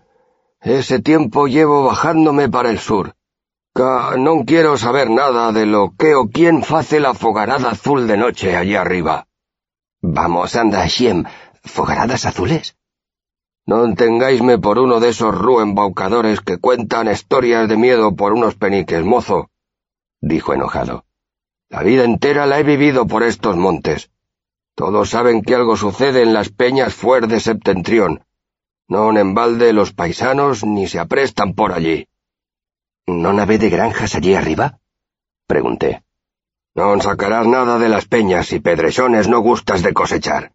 Ese 0.65 0.99
tiempo 0.99 1.45
llevo 1.45 1.84
bajándome 1.84 2.49
para 2.49 2.71
el 2.71 2.80
sur. 2.80 3.13
Ca 3.71 4.15
no 4.17 4.45
quiero 4.45 4.78
saber 4.78 5.12
nada 5.12 5.51
de 5.51 5.67
lo 5.67 5.93
que 5.95 6.15
o 6.15 6.28
quién 6.28 6.63
face 6.63 6.99
la 6.99 7.13
fogarada 7.13 7.69
azul 7.69 8.08
de 8.08 8.17
noche 8.17 8.58
allí 8.58 8.75
arriba. 8.75 9.28
Vamos, 10.01 10.56
anda, 10.56 10.88
Shiem. 10.88 11.25
¿Fogaradas 11.63 12.25
azules? 12.25 12.75
No 13.67 13.93
tengáisme 13.93 14.58
por 14.58 14.80
uno 14.80 14.99
de 14.99 15.10
esos 15.10 15.36
embaucadores 15.62 16.41
que 16.41 16.58
cuentan 16.58 17.12
historias 17.12 17.69
de 17.69 17.78
miedo 17.78 18.15
por 18.15 18.34
unos 18.34 18.56
peniques, 18.56 19.04
mozo, 19.04 19.51
dijo 20.19 20.56
enojado. 20.56 21.06
La 21.69 21.84
vida 21.84 22.06
entera 22.06 22.47
la 22.47 22.60
he 22.60 22.63
vivido 22.63 23.06
por 23.06 23.21
estos 23.21 23.56
montes. 23.56 24.10
Todos 24.73 25.12
saben 25.12 25.43
que 25.43 25.54
algo 25.54 25.78
sucede 25.78 26.23
en 26.23 26.34
las 26.34 26.49
peñas 26.49 26.95
fuera 26.95 27.28
de 27.28 27.39
septentrión, 27.39 28.24
no 28.88 29.17
en 29.17 29.34
balde 29.34 29.74
los 29.74 29.93
paisanos 29.93 30.63
ni 30.63 30.88
se 30.88 31.00
aprestan 31.00 31.54
por 31.54 31.74
allí. 31.74 32.08
¿No 33.08 33.34
nave 33.34 33.58
de 33.58 33.69
granjas 33.69 34.15
allí 34.15 34.36
arriba? 34.36 34.80
Pregunté. 35.48 36.04
No 36.76 37.00
sacarás 37.00 37.48
nada 37.48 37.78
de 37.80 37.89
las 37.89 38.06
peñas 38.06 38.52
y 38.52 38.60
pedresones 38.60 39.28
no 39.28 39.39
gustas 39.39 39.82
de 39.82 39.93
cosechar. 39.93 40.54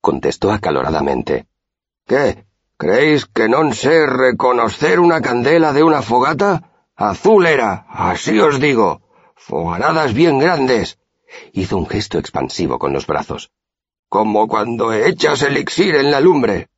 Contestó 0.00 0.52
acaloradamente. 0.52 1.46
¿Qué? 2.06 2.46
¿Creéis 2.78 3.26
que 3.26 3.48
no 3.48 3.70
sé 3.72 4.06
reconocer 4.06 5.00
una 5.00 5.20
candela 5.20 5.72
de 5.72 5.82
una 5.82 6.00
fogata? 6.00 6.88
Azul 6.96 7.46
era, 7.46 7.86
así 7.90 8.40
os 8.40 8.58
digo. 8.58 9.02
Fogaradas 9.36 10.14
bien 10.14 10.38
grandes. 10.38 10.98
Hizo 11.52 11.76
un 11.76 11.86
gesto 11.86 12.18
expansivo 12.18 12.78
con 12.78 12.92
los 12.92 13.06
brazos. 13.06 13.50
Como 14.08 14.48
cuando 14.48 14.92
echas 14.92 15.42
elixir 15.42 15.94
en 15.94 16.10
la 16.10 16.20
lumbre. 16.20 16.68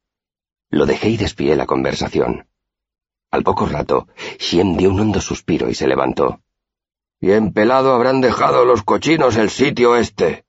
Lo 0.73 0.87
dejé 0.87 1.11
y 1.11 1.17
despié 1.19 1.55
la 1.55 1.67
conversación. 1.67 2.49
Al 3.31 3.43
poco 3.45 3.67
rato, 3.67 4.09
Shiem 4.39 4.79
dio 4.79 4.89
un 4.91 5.01
hondo 5.01 5.21
suspiro 5.21 5.69
y 5.69 5.75
se 5.75 5.87
levantó. 5.87 6.41
Bien 7.21 7.53
pelado 7.53 7.93
habrán 7.93 8.23
dejado 8.23 8.65
los 8.65 8.83
cochinos 8.83 9.37
el 9.37 9.51
sitio 9.51 9.97
este. 9.97 10.47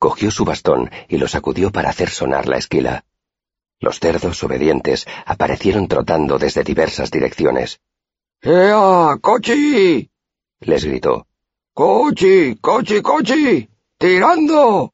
Cogió 0.00 0.32
su 0.32 0.44
bastón 0.44 0.90
y 1.08 1.18
lo 1.18 1.28
sacudió 1.28 1.70
para 1.70 1.90
hacer 1.90 2.10
sonar 2.10 2.48
la 2.48 2.58
esquila. 2.58 3.04
Los 3.78 4.00
cerdos 4.00 4.42
obedientes 4.42 5.06
aparecieron 5.24 5.86
trotando 5.86 6.36
desde 6.36 6.64
diversas 6.64 7.12
direcciones. 7.12 7.80
¡Ea, 8.42 9.16
cochi! 9.20 10.10
les 10.58 10.84
gritó. 10.84 11.28
¡Cochi, 11.72 12.56
cochi, 12.56 13.00
cochi! 13.00 13.70
¡Tirando! 13.96 14.92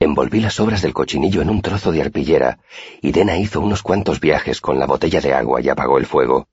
Envolví 0.00 0.40
las 0.40 0.54
sobras 0.54 0.80
del 0.80 0.94
cochinillo 0.94 1.42
en 1.42 1.50
un 1.50 1.60
trozo 1.60 1.90
de 1.90 2.02
arpillera, 2.02 2.60
y 3.02 3.10
Dena 3.10 3.36
hizo 3.36 3.60
unos 3.60 3.82
cuantos 3.82 4.20
viajes 4.20 4.60
con 4.60 4.78
la 4.78 4.86
botella 4.86 5.20
de 5.20 5.34
agua 5.34 5.60
y 5.60 5.68
apagó 5.68 5.98
el 5.98 6.06
fuego. 6.06 6.46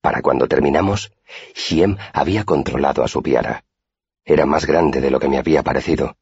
Para 0.00 0.22
cuando 0.22 0.46
terminamos, 0.46 1.12
Shiem 1.56 1.96
había 2.12 2.44
controlado 2.44 3.02
a 3.02 3.08
su 3.08 3.20
piara. 3.20 3.64
Era 4.24 4.46
más 4.46 4.64
grande 4.64 5.00
de 5.00 5.10
lo 5.10 5.18
que 5.18 5.28
me 5.28 5.38
había 5.38 5.64
parecido. 5.64 6.16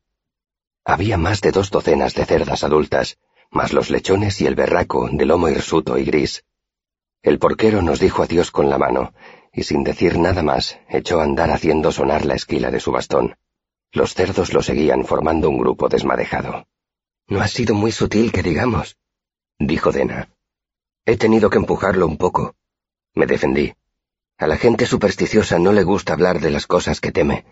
Había 0.83 1.19
más 1.19 1.43
de 1.43 1.53
dos 1.53 1.71
docenas 1.71 2.15
de 2.15 2.25
cerdas 2.25 2.65
adultas, 2.65 3.19
más 3.51 3.75
los 3.75 3.91
lechones 3.91 4.41
y 4.41 4.47
el 4.47 4.55
berraco 4.55 5.11
de 5.13 5.27
lomo 5.27 5.51
hirsuto 5.51 5.99
y 5.99 6.05
gris. 6.05 6.45
El 7.23 7.39
porquero 7.39 7.83
nos 7.83 8.01
dijo 8.01 8.23
adiós 8.23 8.51
con 8.51 8.71
la 8.71 8.79
mano, 8.79 9.13
y 9.53 9.65
sin 9.65 9.85
decir 9.85 10.19
nada 10.19 10.43
más, 10.43 10.79
echó 10.89 11.21
a 11.21 11.25
andar 11.25 11.51
haciendo 11.51 11.93
sonar 11.93 12.25
la 12.25 12.35
esquila 12.35 12.71
de 12.71 12.81
su 12.81 12.93
bastón. 12.93 13.37
Los 13.93 14.15
cerdos 14.15 14.53
lo 14.53 14.63
seguían 14.63 15.05
formando 15.05 15.51
un 15.51 15.59
grupo 15.59 15.89
desmadejado. 15.89 16.67
No 17.27 17.41
ha 17.41 17.49
sido 17.49 17.75
muy 17.75 17.93
sutil 17.93 18.31
que 18.33 18.43
digamos, 18.43 18.97
dijo 19.59 19.91
Dena. 19.91 20.29
He 21.07 21.17
tenido 21.17 21.51
que 21.51 21.59
empujarlo 21.59 22.07
un 22.07 22.17
poco. 22.17 22.55
Me 23.15 23.27
defendí. 23.27 23.75
A 24.39 24.47
la 24.47 24.57
gente 24.57 24.87
supersticiosa 24.87 25.59
no 25.59 25.73
le 25.73 25.83
gusta 25.83 26.13
hablar 26.13 26.41
de 26.41 26.51
las 26.51 26.67
cosas 26.67 27.01
que 27.01 27.13
teme. 27.13 27.45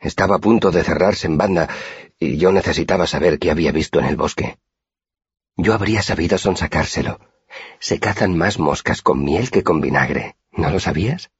Estaba 0.00 0.36
a 0.36 0.38
punto 0.38 0.70
de 0.70 0.82
cerrarse 0.82 1.26
en 1.26 1.38
banda 1.38 1.68
y 2.18 2.38
yo 2.38 2.52
necesitaba 2.52 3.06
saber 3.06 3.38
qué 3.38 3.50
había 3.50 3.72
visto 3.72 3.98
en 3.98 4.06
el 4.06 4.16
bosque. 4.16 4.58
Yo 5.56 5.74
habría 5.74 6.02
sabido 6.02 6.38
sonsacárselo. 6.38 7.20
Se 7.78 8.00
cazan 8.00 8.36
más 8.36 8.58
moscas 8.58 9.02
con 9.02 9.24
miel 9.24 9.50
que 9.50 9.62
con 9.62 9.80
vinagre. 9.80 10.36
¿No 10.52 10.70
lo 10.70 10.80
sabías? 10.80 11.30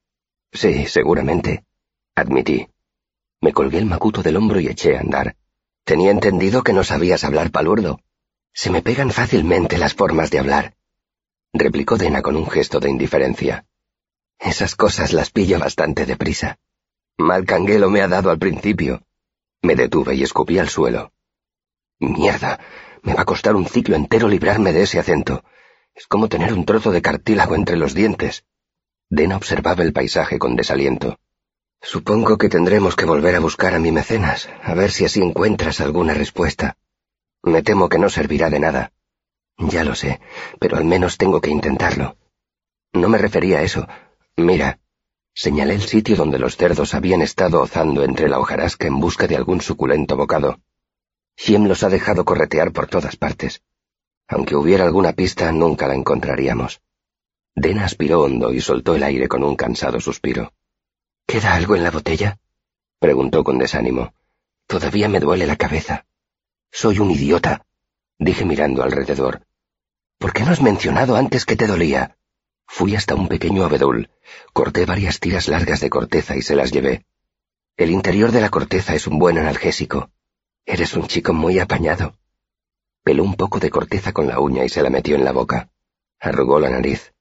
Sí, 0.51 0.85
seguramente, 0.85 1.65
admití. 2.15 2.69
Me 3.41 3.53
colgué 3.53 3.77
el 3.77 3.85
macuto 3.85 4.23
del 4.23 4.37
hombro 4.37 4.59
y 4.59 4.67
eché 4.67 4.97
a 4.97 5.01
andar. 5.01 5.35
Tenía 5.83 6.11
entendido 6.11 6.63
que 6.63 6.73
no 6.73 6.83
sabías 6.83 7.23
hablar 7.23 7.51
palurdo. 7.51 7.99
Se 8.53 8.69
me 8.69 8.81
pegan 8.81 9.11
fácilmente 9.11 9.77
las 9.77 9.93
formas 9.93 10.31
de 10.31 10.39
hablar, 10.39 10.77
replicó 11.53 11.97
Dena 11.97 12.21
con 12.21 12.35
un 12.35 12.49
gesto 12.49 12.79
de 12.79 12.89
indiferencia. 12.89 13.65
Esas 14.39 14.75
cosas 14.75 15.13
las 15.13 15.31
pillo 15.31 15.59
bastante 15.59 16.05
deprisa. 16.05 16.57
Mal 17.17 17.45
canguelo 17.45 17.89
me 17.89 18.01
ha 18.01 18.07
dado 18.07 18.29
al 18.29 18.37
principio. 18.37 19.01
Me 19.61 19.75
detuve 19.75 20.15
y 20.15 20.23
escupí 20.23 20.59
al 20.59 20.69
suelo. 20.69 21.11
Mierda. 21.99 22.59
Me 23.01 23.13
va 23.13 23.21
a 23.21 23.25
costar 23.25 23.55
un 23.55 23.65
ciclo 23.65 23.95
entero 23.95 24.27
librarme 24.27 24.73
de 24.73 24.83
ese 24.83 24.99
acento. 24.99 25.43
Es 25.95 26.07
como 26.07 26.29
tener 26.29 26.53
un 26.53 26.65
trozo 26.65 26.91
de 26.91 27.01
cartílago 27.01 27.55
entre 27.55 27.77
los 27.77 27.93
dientes. 27.93 28.43
Dena 29.09 29.37
observaba 29.37 29.83
el 29.83 29.93
paisaje 29.93 30.37
con 30.37 30.55
desaliento. 30.55 31.17
Supongo 31.81 32.37
que 32.37 32.49
tendremos 32.49 32.95
que 32.95 33.05
volver 33.05 33.35
a 33.35 33.39
buscar 33.39 33.75
a 33.75 33.79
mi 33.79 33.91
mecenas, 33.91 34.49
a 34.63 34.73
ver 34.73 34.91
si 34.91 35.05
así 35.05 35.21
encuentras 35.21 35.79
alguna 35.79 36.13
respuesta. 36.13 36.77
Me 37.43 37.63
temo 37.63 37.87
que 37.87 37.99
no 37.99 38.09
servirá 38.09 38.49
de 38.49 38.59
nada. 38.59 38.91
Ya 39.57 39.83
lo 39.83 39.95
sé, 39.95 40.19
pero 40.59 40.77
al 40.77 40.85
menos 40.85 41.17
tengo 41.17 41.41
que 41.41 41.49
intentarlo. 41.49 42.17
No 42.93 43.09
me 43.09 43.17
refería 43.17 43.59
a 43.59 43.63
eso. 43.63 43.87
Mira, 44.35 44.79
señalé 45.33 45.75
el 45.75 45.81
sitio 45.81 46.15
donde 46.15 46.39
los 46.39 46.57
cerdos 46.57 46.93
habían 46.93 47.21
estado 47.21 47.61
ozando 47.61 48.03
entre 48.03 48.27
la 48.27 48.39
hojarasca 48.39 48.87
en 48.87 48.99
busca 48.99 49.27
de 49.27 49.35
algún 49.35 49.61
suculento 49.61 50.15
bocado. 50.15 50.59
Shiem 51.37 51.65
los 51.65 51.83
ha 51.83 51.89
dejado 51.89 52.25
corretear 52.25 52.71
por 52.71 52.87
todas 52.87 53.15
partes. 53.15 53.61
Aunque 54.27 54.55
hubiera 54.55 54.83
alguna 54.83 55.13
pista, 55.13 55.51
nunca 55.51 55.87
la 55.87 55.95
encontraríamos. 55.95 56.81
Dena 57.55 57.85
aspiró 57.85 58.21
hondo 58.21 58.51
y 58.51 58.59
soltó 58.61 58.95
el 58.95 59.03
aire 59.03 59.27
con 59.27 59.43
un 59.43 59.55
cansado 59.55 59.99
suspiro. 59.99 60.51
¿Queda 61.27 61.55
algo 61.55 61.75
en 61.75 61.83
la 61.83 61.91
botella? 61.91 62.39
preguntó 62.99 63.43
con 63.43 63.57
desánimo. 63.57 64.13
Todavía 64.65 65.09
me 65.09 65.19
duele 65.19 65.45
la 65.45 65.57
cabeza. 65.57 66.05
Soy 66.71 66.99
un 66.99 67.11
idiota, 67.11 67.65
dije 68.17 68.45
mirando 68.45 68.81
alrededor. 68.81 69.45
¿Por 70.17 70.31
qué 70.31 70.43
no 70.43 70.51
has 70.51 70.61
mencionado 70.61 71.17
antes 71.17 71.45
que 71.45 71.57
te 71.57 71.67
dolía? 71.67 72.17
Fui 72.65 72.95
hasta 72.95 73.13
un 73.13 73.27
pequeño 73.27 73.65
abedul, 73.65 74.09
corté 74.53 74.85
varias 74.85 75.19
tiras 75.19 75.49
largas 75.49 75.81
de 75.81 75.89
corteza 75.89 76.37
y 76.37 76.41
se 76.41 76.55
las 76.55 76.71
llevé. 76.71 77.05
El 77.75 77.91
interior 77.91 78.31
de 78.31 78.39
la 78.39 78.49
corteza 78.49 78.95
es 78.95 79.05
un 79.05 79.19
buen 79.19 79.37
analgésico. 79.37 80.09
Eres 80.65 80.93
un 80.95 81.07
chico 81.07 81.33
muy 81.33 81.59
apañado. 81.59 82.15
Peló 83.03 83.25
un 83.25 83.35
poco 83.35 83.59
de 83.59 83.69
corteza 83.69 84.13
con 84.13 84.27
la 84.27 84.39
uña 84.39 84.63
y 84.63 84.69
se 84.69 84.81
la 84.81 84.89
metió 84.89 85.17
en 85.17 85.25
la 85.25 85.33
boca. 85.33 85.71
Arrugó 86.21 86.61
la 86.61 86.69
nariz. 86.69 87.13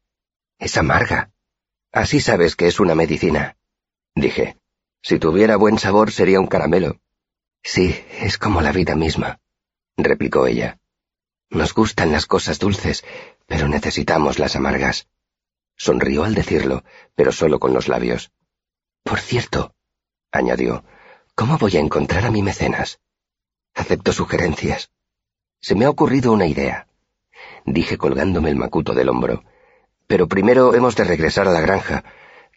Es 0.59 0.77
amarga. 0.77 1.33
Así 1.91 2.21
sabes 2.21 2.55
que 2.55 2.69
es 2.69 2.79
una 2.79 2.95
medicina. 2.95 3.57
Dije, 4.17 4.57
si 5.03 5.19
tuviera 5.19 5.57
buen 5.57 5.79
sabor 5.79 6.11
sería 6.11 6.41
un 6.41 6.47
caramelo. 6.49 7.01
Sí, 7.63 7.95
es 8.19 8.39
como 8.39 8.63
la 8.63 8.73
vida 8.73 8.97
misma, 8.97 9.41
replicó 9.97 10.47
ella. 10.47 10.79
Nos 11.51 11.75
gustan 11.75 12.11
las 12.11 12.27
cosas 12.27 12.59
dulces, 12.59 13.05
pero 13.47 13.69
necesitamos 13.69 14.39
las 14.39 14.57
amargas. 14.57 15.07
Sonrió 15.77 16.25
al 16.25 16.35
decirlo, 16.35 16.83
pero 17.15 17.31
solo 17.31 17.61
con 17.61 17.75
los 17.75 17.89
labios. 17.89 18.33
Por 19.05 19.21
cierto, 19.21 19.75
añadió, 20.33 20.83
¿cómo 21.35 21.59
voy 21.59 21.77
a 21.77 21.81
encontrar 21.81 22.25
a 22.25 22.31
mi 22.31 22.43
mecenas? 22.43 23.01
Acepto 23.75 24.13
sugerencias. 24.13 24.91
Se 25.61 25.75
me 25.75 25.85
ha 25.85 25.91
ocurrido 25.91 26.33
una 26.33 26.47
idea, 26.47 26.89
dije 27.67 27.99
colgándome 27.99 28.49
el 28.49 28.57
macuto 28.57 28.95
del 28.95 29.11
hombro. 29.11 29.45
Pero 30.07 30.27
primero 30.27 30.75
hemos 30.75 30.97
de 30.97 31.05
regresar 31.05 31.49
a 31.49 31.53
la 31.53 31.61
granja. 31.61 32.03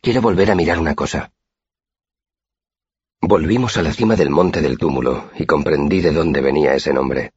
Quiero 0.02 0.22
volver 0.22 0.52
a 0.52 0.56
mirar 0.56 0.80
una 0.80 0.96
cosa. 0.96 1.34
Volvimos 3.22 3.76
a 3.78 3.82
la 3.82 3.92
cima 3.92 4.16
del 4.16 4.30
monte 4.30 4.62
del 4.62 4.78
túmulo 4.78 5.30
y 5.38 5.46
comprendí 5.46 6.00
de 6.00 6.14
dónde 6.14 6.40
venía 6.40 6.74
ese 6.74 6.94
nombre. 6.94 7.34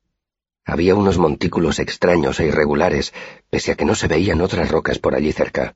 Había 0.64 0.94
unos 0.94 1.18
montículos 1.18 1.80
extraños 1.80 2.38
e 2.38 2.46
irregulares, 2.46 3.12
pese 3.50 3.72
a 3.72 3.74
que 3.74 3.84
no 3.84 3.96
se 3.96 4.06
veían 4.06 4.40
otras 4.40 4.70
rocas 4.70 5.00
por 5.00 5.16
allí 5.16 5.32
cerca. 5.32 5.74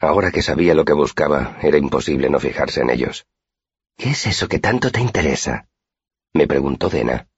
Ahora 0.00 0.30
que 0.30 0.40
sabía 0.40 0.74
lo 0.74 0.86
que 0.86 0.94
buscaba, 0.94 1.58
era 1.62 1.76
imposible 1.76 2.30
no 2.30 2.40
fijarse 2.40 2.80
en 2.80 2.88
ellos. 2.88 3.26
¿Qué 3.98 4.10
es 4.10 4.26
eso 4.26 4.48
que 4.48 4.58
tanto 4.58 4.90
te 4.90 5.00
interesa? 5.00 5.68
me 6.32 6.46
preguntó 6.46 6.88
Dena. 6.88 7.28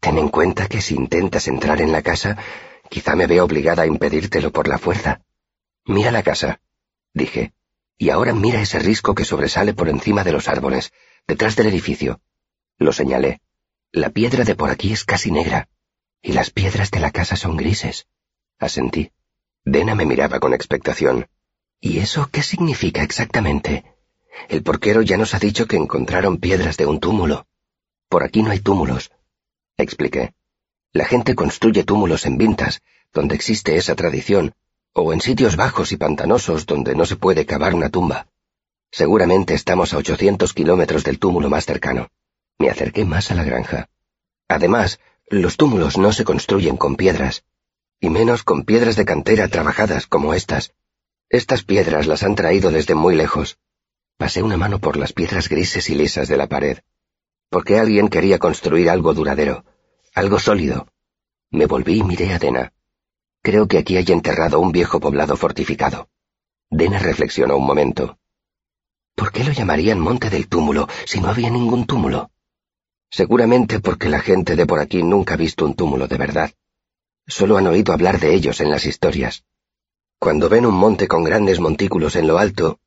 Ten 0.00 0.16
en 0.16 0.28
cuenta 0.30 0.66
que 0.66 0.80
si 0.80 0.94
intentas 0.94 1.46
entrar 1.46 1.82
en 1.82 1.92
la 1.92 2.02
casa, 2.02 2.38
quizá 2.88 3.14
me 3.16 3.26
vea 3.26 3.44
obligada 3.44 3.82
a 3.82 3.86
impedírtelo 3.86 4.50
por 4.50 4.66
la 4.66 4.78
fuerza. 4.78 5.20
Mira 5.84 6.10
la 6.10 6.22
casa, 6.22 6.60
dije, 7.12 7.52
y 7.98 8.10
ahora 8.10 8.32
mira 8.32 8.60
ese 8.60 8.78
risco 8.78 9.14
que 9.14 9.24
sobresale 9.24 9.74
por 9.74 9.88
encima 9.88 10.24
de 10.24 10.32
los 10.32 10.48
árboles 10.48 10.92
detrás 11.26 11.56
del 11.56 11.68
edificio. 11.68 12.20
Lo 12.78 12.92
señalé. 12.92 13.40
La 13.92 14.10
piedra 14.10 14.44
de 14.44 14.54
por 14.54 14.70
aquí 14.70 14.92
es 14.92 15.04
casi 15.04 15.30
negra, 15.30 15.68
y 16.22 16.32
las 16.32 16.50
piedras 16.50 16.90
de 16.90 17.00
la 17.00 17.10
casa 17.10 17.36
son 17.36 17.56
grises. 17.56 18.06
Asentí. 18.58 19.12
Dena 19.64 19.94
me 19.94 20.06
miraba 20.06 20.40
con 20.40 20.52
expectación. 20.52 21.28
¿Y 21.80 21.98
eso 21.98 22.28
qué 22.30 22.42
significa 22.42 23.02
exactamente? 23.02 23.84
El 24.48 24.62
porquero 24.62 25.02
ya 25.02 25.16
nos 25.16 25.34
ha 25.34 25.38
dicho 25.38 25.66
que 25.66 25.76
encontraron 25.76 26.38
piedras 26.38 26.76
de 26.76 26.86
un 26.86 26.98
túmulo. 27.00 27.46
Por 28.08 28.22
aquí 28.22 28.42
no 28.42 28.50
hay 28.50 28.60
túmulos, 28.60 29.10
expliqué. 29.76 30.34
La 30.92 31.04
gente 31.04 31.34
construye 31.34 31.84
túmulos 31.84 32.26
en 32.26 32.38
vintas, 32.38 32.82
donde 33.12 33.34
existe 33.34 33.76
esa 33.76 33.94
tradición, 33.94 34.54
o 34.92 35.12
en 35.12 35.20
sitios 35.20 35.56
bajos 35.56 35.92
y 35.92 35.96
pantanosos 35.96 36.66
donde 36.66 36.94
no 36.94 37.04
se 37.06 37.16
puede 37.16 37.46
cavar 37.46 37.74
una 37.74 37.88
tumba. 37.88 38.28
Seguramente 38.96 39.54
estamos 39.54 39.92
a 39.92 39.96
800 39.96 40.54
kilómetros 40.54 41.02
del 41.02 41.18
túmulo 41.18 41.50
más 41.50 41.66
cercano. 41.66 42.10
Me 42.60 42.70
acerqué 42.70 43.04
más 43.04 43.32
a 43.32 43.34
la 43.34 43.42
granja. 43.42 43.88
Además, 44.46 45.00
los 45.26 45.56
túmulos 45.56 45.98
no 45.98 46.12
se 46.12 46.22
construyen 46.22 46.76
con 46.76 46.94
piedras, 46.94 47.42
y 47.98 48.08
menos 48.08 48.44
con 48.44 48.62
piedras 48.62 48.94
de 48.94 49.04
cantera 49.04 49.48
trabajadas 49.48 50.06
como 50.06 50.32
estas. 50.32 50.74
Estas 51.28 51.64
piedras 51.64 52.06
las 52.06 52.22
han 52.22 52.36
traído 52.36 52.70
desde 52.70 52.94
muy 52.94 53.16
lejos. 53.16 53.58
Pasé 54.16 54.44
una 54.44 54.56
mano 54.56 54.78
por 54.78 54.96
las 54.96 55.12
piedras 55.12 55.48
grises 55.48 55.90
y 55.90 55.96
lisas 55.96 56.28
de 56.28 56.36
la 56.36 56.46
pared. 56.46 56.78
Porque 57.50 57.80
alguien 57.80 58.06
quería 58.06 58.38
construir 58.38 58.88
algo 58.88 59.12
duradero, 59.12 59.64
algo 60.14 60.38
sólido. 60.38 60.86
Me 61.50 61.66
volví 61.66 61.98
y 61.98 62.04
miré 62.04 62.32
a 62.32 62.38
Dena. 62.38 62.72
Creo 63.42 63.66
que 63.66 63.78
aquí 63.78 63.96
hay 63.96 64.06
enterrado 64.06 64.60
un 64.60 64.70
viejo 64.70 65.00
poblado 65.00 65.36
fortificado. 65.36 66.08
Dena 66.70 67.00
reflexionó 67.00 67.56
un 67.56 67.66
momento. 67.66 68.20
¿Por 69.14 69.30
qué 69.30 69.44
lo 69.44 69.52
llamarían 69.52 70.00
Monte 70.00 70.30
del 70.30 70.48
Túmulo 70.48 70.88
si 71.06 71.20
no 71.20 71.28
había 71.28 71.50
ningún 71.50 71.86
túmulo? 71.86 72.30
Seguramente 73.10 73.78
porque 73.78 74.08
la 74.08 74.20
gente 74.20 74.56
de 74.56 74.66
por 74.66 74.80
aquí 74.80 75.02
nunca 75.02 75.34
ha 75.34 75.36
visto 75.36 75.64
un 75.64 75.74
túmulo 75.74 76.08
de 76.08 76.16
verdad. 76.16 76.52
Solo 77.26 77.56
han 77.56 77.66
oído 77.68 77.92
hablar 77.92 78.18
de 78.18 78.34
ellos 78.34 78.60
en 78.60 78.70
las 78.70 78.86
historias. 78.86 79.44
Cuando 80.18 80.48
ven 80.48 80.66
un 80.66 80.74
monte 80.74 81.06
con 81.06 81.22
grandes 81.22 81.60
montículos 81.60 82.16
en 82.16 82.26
lo 82.26 82.38
alto, 82.38 82.80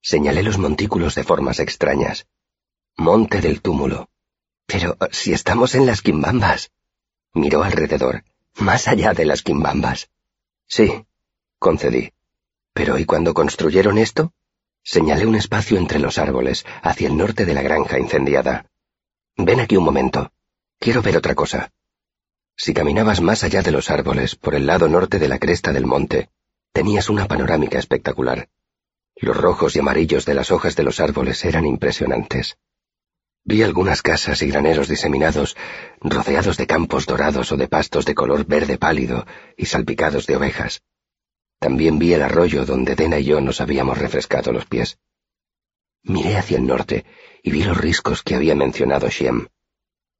señalé 0.00 0.42
los 0.42 0.58
montículos 0.58 1.14
de 1.14 1.24
formas 1.24 1.60
extrañas. 1.60 2.26
Monte 2.96 3.40
del 3.40 3.60
túmulo. 3.60 4.08
Pero 4.66 4.96
si 5.10 5.32
estamos 5.32 5.74
en 5.74 5.84
las 5.84 6.00
quimbambas. 6.00 6.70
Miró 7.34 7.62
alrededor, 7.62 8.24
más 8.56 8.88
allá 8.88 9.12
de 9.12 9.26
las 9.26 9.42
quimbambas. 9.42 10.08
Sí, 10.66 11.04
concedí. 11.58 12.12
Pero 12.72 12.98
¿y 12.98 13.04
cuando 13.04 13.34
construyeron 13.34 13.98
esto? 13.98 14.32
Señalé 14.84 15.26
un 15.26 15.34
espacio 15.34 15.78
entre 15.78 15.98
los 15.98 16.18
árboles, 16.18 16.66
hacia 16.82 17.08
el 17.08 17.16
norte 17.16 17.46
de 17.46 17.54
la 17.54 17.62
granja 17.62 17.98
incendiada. 17.98 18.66
Ven 19.36 19.60
aquí 19.60 19.78
un 19.78 19.84
momento. 19.84 20.30
Quiero 20.78 21.00
ver 21.00 21.16
otra 21.16 21.34
cosa. 21.34 21.72
Si 22.56 22.74
caminabas 22.74 23.22
más 23.22 23.42
allá 23.42 23.62
de 23.62 23.72
los 23.72 23.90
árboles, 23.90 24.36
por 24.36 24.54
el 24.54 24.66
lado 24.66 24.86
norte 24.88 25.18
de 25.18 25.26
la 25.26 25.38
cresta 25.38 25.72
del 25.72 25.86
monte, 25.86 26.28
tenías 26.72 27.08
una 27.08 27.26
panorámica 27.26 27.78
espectacular. 27.78 28.48
Los 29.16 29.36
rojos 29.36 29.74
y 29.74 29.78
amarillos 29.78 30.26
de 30.26 30.34
las 30.34 30.50
hojas 30.50 30.76
de 30.76 30.82
los 30.82 31.00
árboles 31.00 31.44
eran 31.44 31.66
impresionantes. 31.66 32.58
Vi 33.42 33.62
algunas 33.62 34.02
casas 34.02 34.42
y 34.42 34.48
graneros 34.48 34.88
diseminados, 34.88 35.56
rodeados 36.00 36.56
de 36.58 36.66
campos 36.66 37.06
dorados 37.06 37.52
o 37.52 37.56
de 37.56 37.68
pastos 37.68 38.04
de 38.04 38.14
color 38.14 38.44
verde 38.44 38.76
pálido 38.76 39.26
y 39.56 39.66
salpicados 39.66 40.26
de 40.26 40.36
ovejas. 40.36 40.82
También 41.58 41.98
vi 41.98 42.12
el 42.12 42.22
arroyo 42.22 42.64
donde 42.64 42.94
Dena 42.94 43.18
y 43.18 43.24
yo 43.24 43.40
nos 43.40 43.60
habíamos 43.60 43.98
refrescado 43.98 44.52
los 44.52 44.66
pies. 44.66 44.98
Miré 46.02 46.36
hacia 46.36 46.58
el 46.58 46.66
norte 46.66 47.06
y 47.42 47.50
vi 47.50 47.62
los 47.62 47.76
riscos 47.76 48.22
que 48.22 48.34
había 48.34 48.54
mencionado 48.54 49.08
Shiem. 49.08 49.48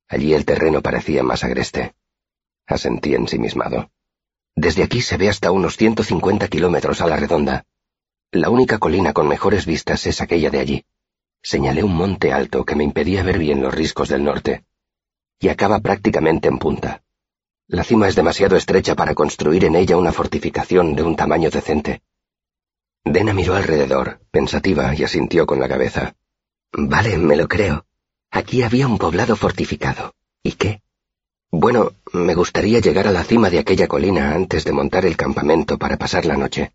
Allí 0.08 0.32
el 0.32 0.44
terreno 0.44 0.80
parecía 0.80 1.22
más 1.22 1.44
agreste. 1.44 1.94
Asentí 2.66 3.14
ensimismado. 3.14 3.90
Desde 4.56 4.82
aquí 4.82 5.02
se 5.02 5.16
ve 5.16 5.28
hasta 5.28 5.50
unos 5.50 5.76
150 5.76 6.48
kilómetros 6.48 7.00
a 7.00 7.06
la 7.06 7.16
redonda. 7.16 7.66
La 8.30 8.50
única 8.50 8.78
colina 8.78 9.12
con 9.12 9.28
mejores 9.28 9.66
vistas 9.66 10.06
es 10.06 10.20
aquella 10.20 10.50
de 10.50 10.60
allí. 10.60 10.84
Señalé 11.42 11.84
un 11.84 11.94
monte 11.94 12.32
alto 12.32 12.64
que 12.64 12.74
me 12.74 12.84
impedía 12.84 13.22
ver 13.22 13.38
bien 13.38 13.60
los 13.62 13.74
riscos 13.74 14.08
del 14.08 14.24
norte. 14.24 14.64
Y 15.38 15.48
acaba 15.48 15.80
prácticamente 15.80 16.48
en 16.48 16.58
punta. 16.58 17.03
La 17.66 17.82
cima 17.82 18.08
es 18.08 18.14
demasiado 18.14 18.56
estrecha 18.56 18.94
para 18.94 19.14
construir 19.14 19.64
en 19.64 19.74
ella 19.74 19.96
una 19.96 20.12
fortificación 20.12 20.94
de 20.94 21.02
un 21.02 21.16
tamaño 21.16 21.48
decente. 21.48 22.02
Dena 23.04 23.32
miró 23.32 23.54
alrededor, 23.54 24.20
pensativa, 24.30 24.94
y 24.94 25.02
asintió 25.02 25.46
con 25.46 25.60
la 25.60 25.68
cabeza. 25.68 26.14
Vale, 26.72 27.16
me 27.16 27.36
lo 27.36 27.48
creo. 27.48 27.86
Aquí 28.30 28.62
había 28.62 28.86
un 28.86 28.98
poblado 28.98 29.36
fortificado. 29.36 30.14
¿Y 30.42 30.52
qué? 30.52 30.82
Bueno, 31.50 31.92
me 32.12 32.34
gustaría 32.34 32.80
llegar 32.80 33.06
a 33.06 33.12
la 33.12 33.24
cima 33.24 33.48
de 33.48 33.60
aquella 33.60 33.86
colina 33.86 34.34
antes 34.34 34.64
de 34.64 34.72
montar 34.72 35.06
el 35.06 35.16
campamento 35.16 35.78
para 35.78 35.96
pasar 35.96 36.26
la 36.26 36.36
noche. 36.36 36.72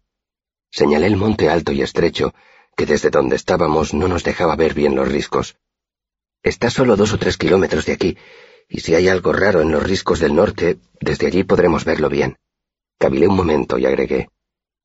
Señalé 0.71 1.08
el 1.08 1.17
monte 1.17 1.49
alto 1.49 1.71
y 1.71 1.82
estrecho, 1.82 2.34
que 2.75 2.86
desde 2.86 3.10
donde 3.10 3.36
estábamos 3.36 3.93
no 3.93 4.08
nos 4.08 4.23
dejaba 4.23 4.56
ver 4.56 4.73
bien 4.73 4.95
los 4.95 5.08
riscos. 5.08 5.58
Está 6.41 6.69
solo 6.69 6.95
dos 6.95 7.13
o 7.13 7.19
tres 7.19 7.38
kilómetros 7.38 7.86
de 7.86 7.93
aquí, 7.93 8.17
y 8.69 8.82
si 8.82 8.93
hay 8.93 9.10
algo 9.10 9.34
raro 9.34 9.62
en 9.62 9.71
los 9.71 9.84
riscos 9.84 10.19
del 10.19 10.36
norte, 10.36 10.77
desde 11.01 11.27
allí 11.27 11.43
podremos 11.43 11.84
verlo 11.84 12.08
bien. 12.08 12.38
Cavilé 12.99 13.27
un 13.27 13.36
momento 13.36 13.79
y 13.79 13.86
agregué. 13.88 14.29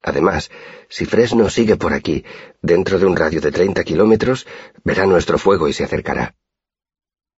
Además, 0.02 0.50
si 0.88 1.04
Fresno 1.04 1.48
sigue 1.50 1.76
por 1.76 1.92
aquí, 1.92 2.24
dentro 2.62 2.98
de 2.98 3.06
un 3.06 3.16
radio 3.16 3.40
de 3.40 3.52
treinta 3.52 3.84
kilómetros, 3.84 4.46
verá 4.84 5.06
nuestro 5.06 5.38
fuego 5.38 5.68
y 5.68 5.72
se 5.72 5.84
acercará. 5.84 6.34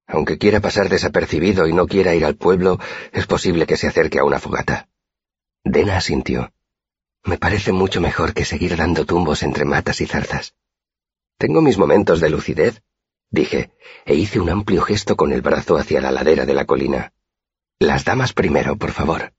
Aunque 0.07 0.39
quiera 0.39 0.61
pasar 0.61 0.89
desapercibido 0.89 1.67
y 1.67 1.73
no 1.73 1.87
quiera 1.87 2.15
ir 2.15 2.25
al 2.25 2.37
pueblo, 2.37 2.79
es 3.13 3.27
posible 3.27 3.67
que 3.67 3.77
se 3.77 3.89
acerque 3.89 4.21
a 4.21 4.25
una 4.25 4.39
fogata. 4.39 4.89
Dena 5.65 5.97
asintió. 5.97 6.53
Me 7.25 7.39
parece 7.39 7.73
mucho 7.73 8.01
mejor 8.01 8.35
que 8.35 8.45
seguir 8.45 8.77
dando 8.77 9.05
tumbos 9.05 9.43
entre 9.43 9.65
matas 9.65 10.01
y 10.01 10.07
zarzas. 10.07 10.55
Tengo 11.39 11.61
mis 11.61 11.77
momentos 11.77 12.21
de 12.21 12.31
lucidez, 12.31 12.83
dije, 13.31 13.71
e 14.05 14.15
hice 14.15 14.41
un 14.41 14.51
amplio 14.51 14.83
gesto 14.83 15.17
con 15.17 15.33
el 15.33 15.43
brazo 15.43 15.77
hacia 15.77 16.01
la 16.01 16.11
ladera 16.11 16.47
de 16.47 16.55
la 16.55 16.65
colina. 16.65 17.13
Las 17.79 18.05
damas 18.05 18.33
primero, 18.33 18.77
por 18.77 18.93
favor. 18.93 19.33